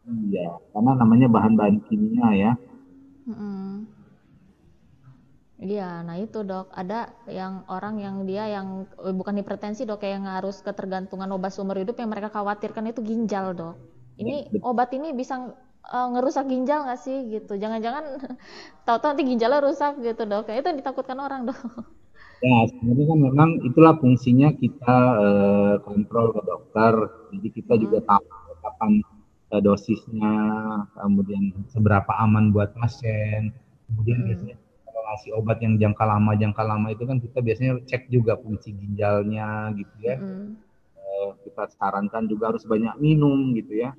Iya, 0.09 0.57
karena 0.73 0.91
namanya 0.97 1.27
bahan-bahan 1.29 1.85
kimia 1.85 2.29
ya. 2.33 2.51
Iya, 5.59 6.07
nah 6.07 6.15
itu 6.15 6.39
dok, 6.47 6.71
ada 6.71 7.11
yang 7.27 7.67
orang 7.67 7.99
yang 7.99 8.23
dia 8.23 8.47
yang 8.47 8.87
eh, 9.03 9.11
bukan 9.11 9.35
hipertensi 9.43 9.83
dok, 9.83 9.99
kayak 9.99 10.23
yang 10.23 10.27
harus 10.31 10.63
ketergantungan 10.63 11.27
obat 11.35 11.51
seumur 11.51 11.75
hidup 11.75 11.99
yang 11.99 12.07
mereka 12.07 12.31
khawatirkan 12.31 12.87
itu 12.87 13.03
ginjal 13.03 13.51
dok. 13.51 13.75
Ini 14.15 14.55
ya, 14.55 14.63
obat 14.63 14.95
ini 14.95 15.11
bisa 15.11 15.51
uh, 15.87 16.07
ngerusak 16.15 16.45
ginjal 16.49 16.85
nggak 16.85 17.01
sih 17.01 17.17
gitu? 17.31 17.55
Jangan-jangan 17.55 18.19
tahu-tahu 18.85 19.09
nanti 19.15 19.23
ginjalnya 19.25 19.59
rusak 19.63 19.93
gitu 20.03 20.23
dok, 20.27 20.47
kayak 20.47 20.63
itu 20.63 20.67
yang 20.73 20.79
ditakutkan 20.79 21.19
orang 21.19 21.47
dok. 21.47 21.59
Ya, 22.39 22.71
sebenarnya 22.71 23.05
kan 23.11 23.19
memang 23.19 23.49
itulah 23.67 23.93
fungsinya 23.99 24.55
kita 24.55 24.97
uh, 25.19 25.73
kontrol 25.83 26.31
ke 26.31 26.41
dokter, 26.47 26.93
jadi 27.35 27.47
kita 27.51 27.73
hmm. 27.75 27.81
juga 27.83 27.99
tahu 28.07 28.23
kapan 28.63 28.91
uh, 29.51 29.59
dosisnya, 29.59 30.35
kemudian 30.95 31.51
seberapa 31.67 32.07
aman 32.15 32.55
buat 32.55 32.71
pasien, 32.79 33.51
kemudian 33.91 34.23
hmm. 34.23 34.27
biasanya 34.31 34.55
kalau 34.87 35.01
ngasih 35.03 35.31
obat 35.35 35.57
yang 35.59 35.75
jangka 35.75 36.03
lama 36.07 36.31
jangka 36.39 36.63
lama 36.63 36.87
itu 36.95 37.03
kan 37.03 37.17
kita 37.19 37.39
biasanya 37.43 37.73
cek 37.83 38.07
juga 38.07 38.39
fungsi 38.39 38.71
ginjalnya 38.71 39.75
gitu 39.75 39.95
ya. 39.99 40.15
Hmm. 40.15 40.55
Uh, 40.95 41.35
kita 41.43 41.67
sarankan 41.75 42.23
juga 42.31 42.55
harus 42.55 42.63
banyak 42.63 42.95
minum 43.03 43.51
gitu 43.51 43.83
ya, 43.83 43.91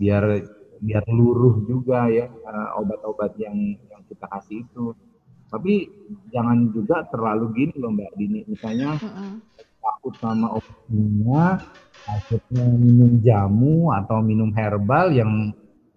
biar 0.00 0.48
biar 0.82 1.06
luruh 1.06 1.62
juga 1.64 2.10
ya 2.10 2.26
uh, 2.26 2.82
obat-obat 2.82 3.38
yang 3.38 3.78
yang 3.88 4.02
kita 4.10 4.26
kasih 4.26 4.66
itu. 4.66 4.92
Tapi 5.52 5.86
jangan 6.32 6.72
juga 6.72 7.04
terlalu 7.12 7.52
gini 7.54 7.74
loh 7.76 7.92
Mbak 7.92 8.12
Dini, 8.16 8.40
misalnya. 8.48 8.96
Hmm 8.98 9.40
takut 9.82 10.14
sama 10.22 10.58
obatnya, 10.58 11.58
akhirnya 12.06 12.64
minum 12.78 13.12
jamu 13.18 13.90
atau 13.90 14.22
minum 14.22 14.50
herbal 14.54 15.10
yang 15.10 15.50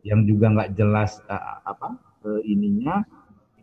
yang 0.05 0.25
juga 0.25 0.53
nggak 0.53 0.73
jelas 0.77 1.21
uh, 1.29 1.61
apa 1.65 1.97
uh, 2.25 2.41
ininya 2.45 3.01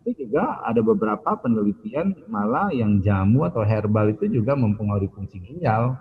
itu 0.03 0.27
juga 0.27 0.59
ada 0.67 0.83
beberapa 0.83 1.39
penelitian 1.39 2.19
malah 2.27 2.75
yang 2.75 2.99
jamu 2.99 3.47
atau 3.47 3.63
herbal 3.63 4.11
itu 4.11 4.27
juga 4.27 4.59
mempengaruhi 4.59 5.07
fungsi 5.15 5.39
ginjal 5.39 5.95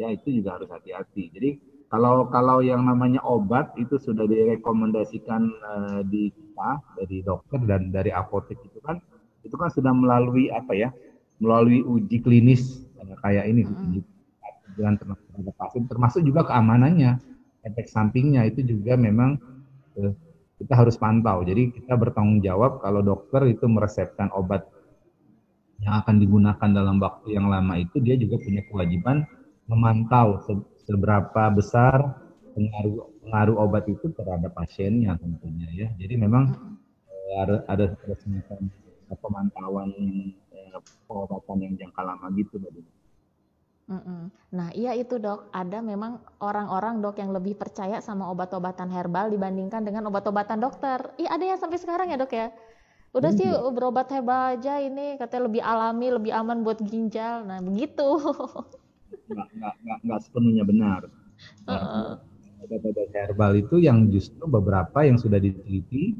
ya 0.00 0.08
itu 0.08 0.40
juga 0.40 0.56
harus 0.56 0.72
hati-hati 0.72 1.28
jadi 1.36 1.50
kalau 1.92 2.24
kalau 2.32 2.64
yang 2.64 2.88
namanya 2.88 3.20
obat 3.20 3.76
itu 3.76 4.00
sudah 4.00 4.24
direkomendasikan 4.24 5.52
uh, 5.60 6.00
di 6.08 6.32
kita 6.32 6.80
dari 6.96 7.20
dokter 7.20 7.60
dan 7.68 7.92
dari 7.92 8.08
apotek 8.08 8.56
itu 8.64 8.80
kan 8.80 8.96
itu 9.44 9.52
kan 9.52 9.68
sudah 9.68 9.92
melalui 9.92 10.48
apa 10.48 10.72
ya 10.72 10.88
melalui 11.36 11.84
uji 11.84 12.24
klinis 12.24 12.88
kayak 13.20 13.44
ini 13.44 13.68
uji 13.68 14.00
dengan 14.72 14.96
terhadap 14.96 15.54
pasien 15.60 15.84
termasuk 15.84 16.24
juga 16.24 16.48
keamanannya 16.48 17.20
efek 17.68 17.92
sampingnya 17.92 18.48
itu 18.48 18.64
juga 18.64 18.96
memang 18.96 19.36
eh, 20.00 20.16
kita 20.62 20.78
harus 20.78 20.94
pantau. 20.94 21.42
Jadi 21.42 21.74
kita 21.74 21.98
bertanggung 21.98 22.38
jawab 22.38 22.78
kalau 22.78 23.02
dokter 23.02 23.42
itu 23.50 23.66
meresepkan 23.66 24.30
obat 24.30 24.62
yang 25.82 25.98
akan 25.98 26.22
digunakan 26.22 26.68
dalam 26.70 27.02
waktu 27.02 27.34
yang 27.34 27.50
lama 27.50 27.74
itu 27.74 27.98
dia 27.98 28.14
juga 28.14 28.38
punya 28.38 28.62
kewajiban 28.70 29.26
memantau 29.66 30.38
seberapa 30.86 31.42
besar 31.54 31.98
pengaruh 32.52 33.08
pengaruh 33.24 33.56
obat 33.64 33.84
itu 33.88 34.12
terhadap 34.12 34.52
pasiennya 34.52 35.16
tentunya 35.16 35.68
ya 35.72 35.88
jadi 35.96 36.14
memang 36.20 36.52
eh, 37.08 37.34
ada 37.40 37.56
ada, 37.70 37.84
ada 37.96 38.14
semacam 38.20 38.58
pemantauan 39.20 39.90
eh, 40.52 40.78
pengobatan 41.08 41.58
yang 41.60 41.74
jangka 41.78 42.02
lama 42.02 42.26
gitu 42.36 42.60
Mbak 42.60 42.72
Mm-mm. 43.92 44.30
Nah, 44.54 44.70
iya 44.72 44.94
itu 44.94 45.18
dok. 45.18 45.50
Ada 45.50 45.82
memang 45.82 46.22
orang-orang 46.38 47.02
dok 47.02 47.18
yang 47.18 47.34
lebih 47.34 47.58
percaya 47.58 47.98
sama 47.98 48.30
obat-obatan 48.30 48.88
herbal 48.88 49.28
dibandingkan 49.28 49.82
dengan 49.82 50.06
obat-obatan 50.08 50.62
dokter. 50.62 51.12
Iya 51.18 51.34
ada 51.34 51.44
yang 51.44 51.58
sampai 51.58 51.82
sekarang 51.82 52.08
ya 52.14 52.16
dok 52.16 52.32
ya. 52.32 52.54
Udah 53.12 53.28
sih 53.34 53.44
iya. 53.44 53.68
berobat 53.68 54.08
herbal 54.08 54.56
aja 54.56 54.80
ini 54.80 55.20
katanya 55.20 55.42
lebih 55.50 55.62
alami, 55.66 56.08
lebih 56.08 56.32
aman 56.32 56.64
buat 56.64 56.80
ginjal. 56.80 57.44
Nah 57.44 57.60
begitu. 57.60 58.06
Nggak, 59.30 59.48
nggak, 59.56 59.74
nggak, 59.84 59.98
nggak 60.04 60.20
sepenuhnya 60.24 60.64
benar. 60.64 61.00
Obat-obat 62.62 63.08
herbal 63.10 63.52
itu 63.58 63.76
yang 63.82 64.06
justru 64.08 64.44
beberapa 64.46 65.02
yang 65.02 65.18
sudah 65.18 65.42
diteliti. 65.42 66.14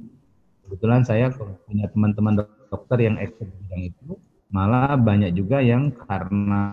Kebetulan 0.66 1.04
saya 1.04 1.28
punya 1.68 1.86
teman-teman 1.92 2.48
dokter 2.72 2.98
yang 3.04 3.20
expert 3.20 3.50
di 3.50 3.56
bidang 3.66 3.82
itu 3.92 4.10
malah 4.52 5.00
banyak 5.00 5.32
juga 5.32 5.64
yang 5.64 5.88
karena 6.04 6.64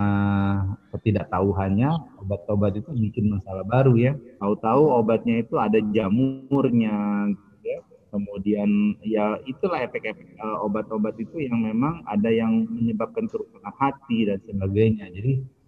ketidaktahuannya 0.91 2.19
obat-obat 2.19 2.75
itu 2.75 2.91
bikin 2.91 3.39
masalah 3.39 3.63
baru 3.63 3.95
ya 3.95 4.13
tahu-tahu 4.43 4.99
obatnya 4.99 5.39
itu 5.39 5.55
ada 5.55 5.79
jamurnya 5.95 7.31
ya. 7.63 7.79
kemudian 8.11 8.99
ya 8.99 9.39
itulah 9.47 9.79
efek-efek 9.79 10.27
uh, 10.43 10.59
obat-obat 10.67 11.15
itu 11.23 11.39
yang 11.39 11.63
memang 11.63 12.03
ada 12.03 12.27
yang 12.27 12.67
menyebabkan 12.67 13.31
kerusakan 13.31 13.71
hati 13.79 14.27
dan 14.27 14.43
sebagainya 14.43 15.07
jadi 15.15 15.39
eh, 15.39 15.58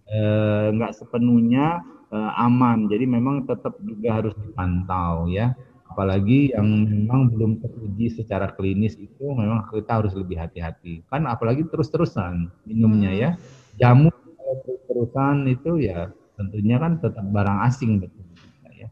nggak 0.76 0.92
uh, 0.92 0.96
sepenuhnya 0.96 1.80
uh, 2.12 2.32
aman. 2.44 2.86
Jadi 2.86 3.04
memang 3.08 3.48
tetap 3.48 3.80
juga 3.80 4.20
harus 4.20 4.34
dipantau 4.36 5.26
ya. 5.32 5.56
Apalagi 5.92 6.56
yang 6.56 6.88
memang 6.88 7.28
belum 7.32 7.60
teruji 7.60 8.08
secara 8.16 8.52
klinis 8.56 8.96
itu 8.96 9.28
memang 9.28 9.68
kita 9.68 10.00
harus 10.00 10.16
lebih 10.16 10.40
hati-hati. 10.40 11.04
Kan 11.08 11.28
apalagi 11.28 11.68
terus-terusan 11.68 12.48
minumnya 12.64 13.12
ya. 13.12 13.30
Jamu 13.76 14.08
terus-terusan 14.64 15.48
itu 15.48 15.80
ya 15.80 16.12
tentunya 16.36 16.76
kan 16.80 17.00
tetap 17.00 17.24
barang 17.28 17.58
asing 17.68 18.00
betul 18.00 18.24
ya. 18.72 18.88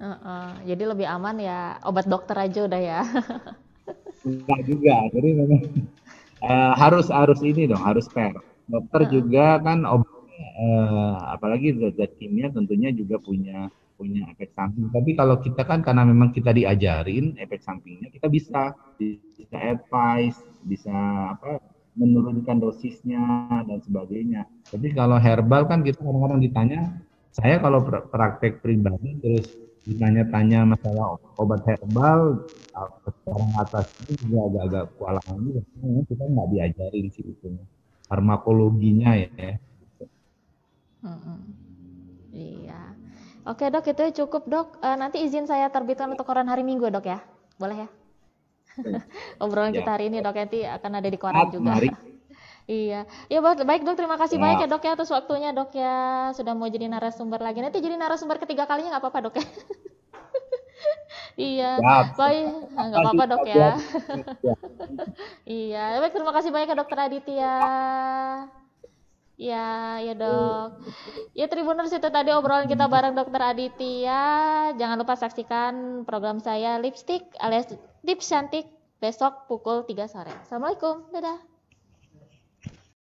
Uh 0.00 0.10
-uh. 0.10 0.48
jadi 0.68 0.84
lebih 0.90 1.06
aman 1.08 1.38
ya 1.40 1.80
obat 1.84 2.08
dokter 2.08 2.36
aja 2.36 2.60
udah 2.68 2.80
ya. 2.80 3.00
Enggak 4.24 4.60
juga 4.68 4.94
jadi 5.12 5.28
memang 5.36 5.60
uh, 6.44 6.72
harus 6.76 7.08
harus 7.08 7.40
ini 7.44 7.68
dong 7.68 7.80
harus 7.80 8.08
fair. 8.12 8.36
Dokter 8.68 9.00
uh. 9.04 9.08
juga 9.08 9.60
kan 9.60 9.84
obat 9.84 10.13
uh, 10.38 11.34
apalagi 11.34 11.74
zat-zat 11.78 12.16
kimia 12.18 12.50
tentunya 12.50 12.90
juga 12.94 13.18
punya 13.18 13.70
punya 13.94 14.26
efek 14.34 14.50
samping. 14.58 14.90
Tapi 14.90 15.14
kalau 15.14 15.38
kita 15.38 15.62
kan 15.62 15.80
karena 15.80 16.02
memang 16.02 16.34
kita 16.34 16.50
diajarin 16.50 17.38
efek 17.38 17.62
sampingnya, 17.62 18.10
kita 18.10 18.26
bisa 18.26 18.74
bisa 18.98 19.58
advice, 19.58 20.38
bisa 20.66 20.94
apa 21.38 21.62
menurunkan 21.94 22.58
dosisnya 22.58 23.22
dan 23.64 23.78
sebagainya. 23.86 24.50
Tapi 24.66 24.90
kalau 24.98 25.14
herbal 25.14 25.70
kan 25.70 25.86
kita 25.86 26.02
kadang-kadang 26.02 26.42
ditanya, 26.42 26.80
saya 27.30 27.62
kalau 27.62 27.86
praktek 27.86 28.58
pribadi 28.66 29.14
terus 29.22 29.46
ditanya-tanya 29.86 30.74
masalah 30.74 31.20
obat 31.38 31.62
herbal, 31.68 32.42
orang 33.30 33.52
atas 33.62 33.86
itu 34.02 34.26
juga 34.26 34.50
agak-agak 34.50 34.84
kewalahan 34.98 35.36
juga. 35.38 35.60
Kita 36.10 36.24
nggak 36.26 36.48
diajarin 36.50 37.06
sih 37.14 37.24
itu 37.30 37.48
farmakologinya 38.10 39.10
ya. 39.16 39.54
Hmm. 41.04 41.40
Iya. 42.32 42.96
Oke 43.44 43.68
dok, 43.68 43.84
itu 43.92 44.24
cukup 44.24 44.48
dok. 44.48 44.68
Uh, 44.80 44.96
nanti 44.96 45.20
izin 45.20 45.44
saya 45.44 45.68
terbitkan 45.68 46.08
untuk 46.08 46.24
koran 46.24 46.48
hari 46.48 46.64
Minggu 46.64 46.88
dok 46.88 47.04
ya, 47.04 47.20
boleh 47.60 47.84
ya? 47.84 47.88
Obrolan 49.44 49.76
ya. 49.76 49.84
kita 49.84 49.90
hari 50.00 50.08
ini 50.08 50.24
dok 50.24 50.34
nanti 50.34 50.64
akan 50.64 50.90
ada 50.96 51.08
di 51.12 51.18
koran 51.20 51.52
juga. 51.52 51.76
Mari. 51.76 51.92
iya, 52.88 53.04
ya 53.28 53.38
baik 53.44 53.84
dok. 53.84 54.00
Terima 54.00 54.16
kasih 54.16 54.40
ya. 54.40 54.42
banyak 54.48 54.58
ya 54.64 54.68
dok 54.72 54.82
ya 54.82 54.90
atas 54.96 55.12
waktunya 55.12 55.52
dok 55.52 55.70
ya 55.76 55.96
sudah 56.32 56.56
mau 56.56 56.72
jadi 56.72 56.88
narasumber 56.88 57.44
lagi. 57.44 57.60
Nanti 57.60 57.84
jadi 57.84 58.00
narasumber 58.00 58.40
ketiga 58.40 58.64
kalinya 58.64 58.96
nggak 58.96 59.04
apa-apa 59.04 59.28
dok 59.28 59.36
ya. 59.36 59.44
iya, 61.52 61.70
baik, 62.16 62.48
nggak 62.72 63.00
apa-apa 63.04 63.24
dok 63.28 63.44
ya. 63.44 63.76
iya, 65.44 66.00
baik 66.00 66.16
terima 66.16 66.32
kasih 66.32 66.48
banyak 66.48 66.72
ya 66.72 66.76
dokter 66.80 66.96
Aditya. 66.96 67.54
Ya, 69.34 69.98
ya 69.98 70.14
dok. 70.14 70.78
Ya 71.34 71.50
Tribuners 71.50 71.90
itu 71.90 72.06
tadi 72.06 72.30
obrolan 72.30 72.70
kita 72.70 72.86
bareng 72.86 73.18
dokter 73.18 73.42
Aditya. 73.42 74.22
Jangan 74.78 74.96
lupa 75.02 75.18
saksikan 75.18 76.06
program 76.06 76.38
saya 76.38 76.78
Lipstick 76.78 77.26
alias 77.42 77.66
Tips 78.06 78.30
Cantik 78.30 78.70
besok 79.02 79.50
pukul 79.50 79.82
3 79.82 80.06
sore. 80.06 80.32
Assalamualaikum. 80.46 81.10
Dadah. 81.10 81.53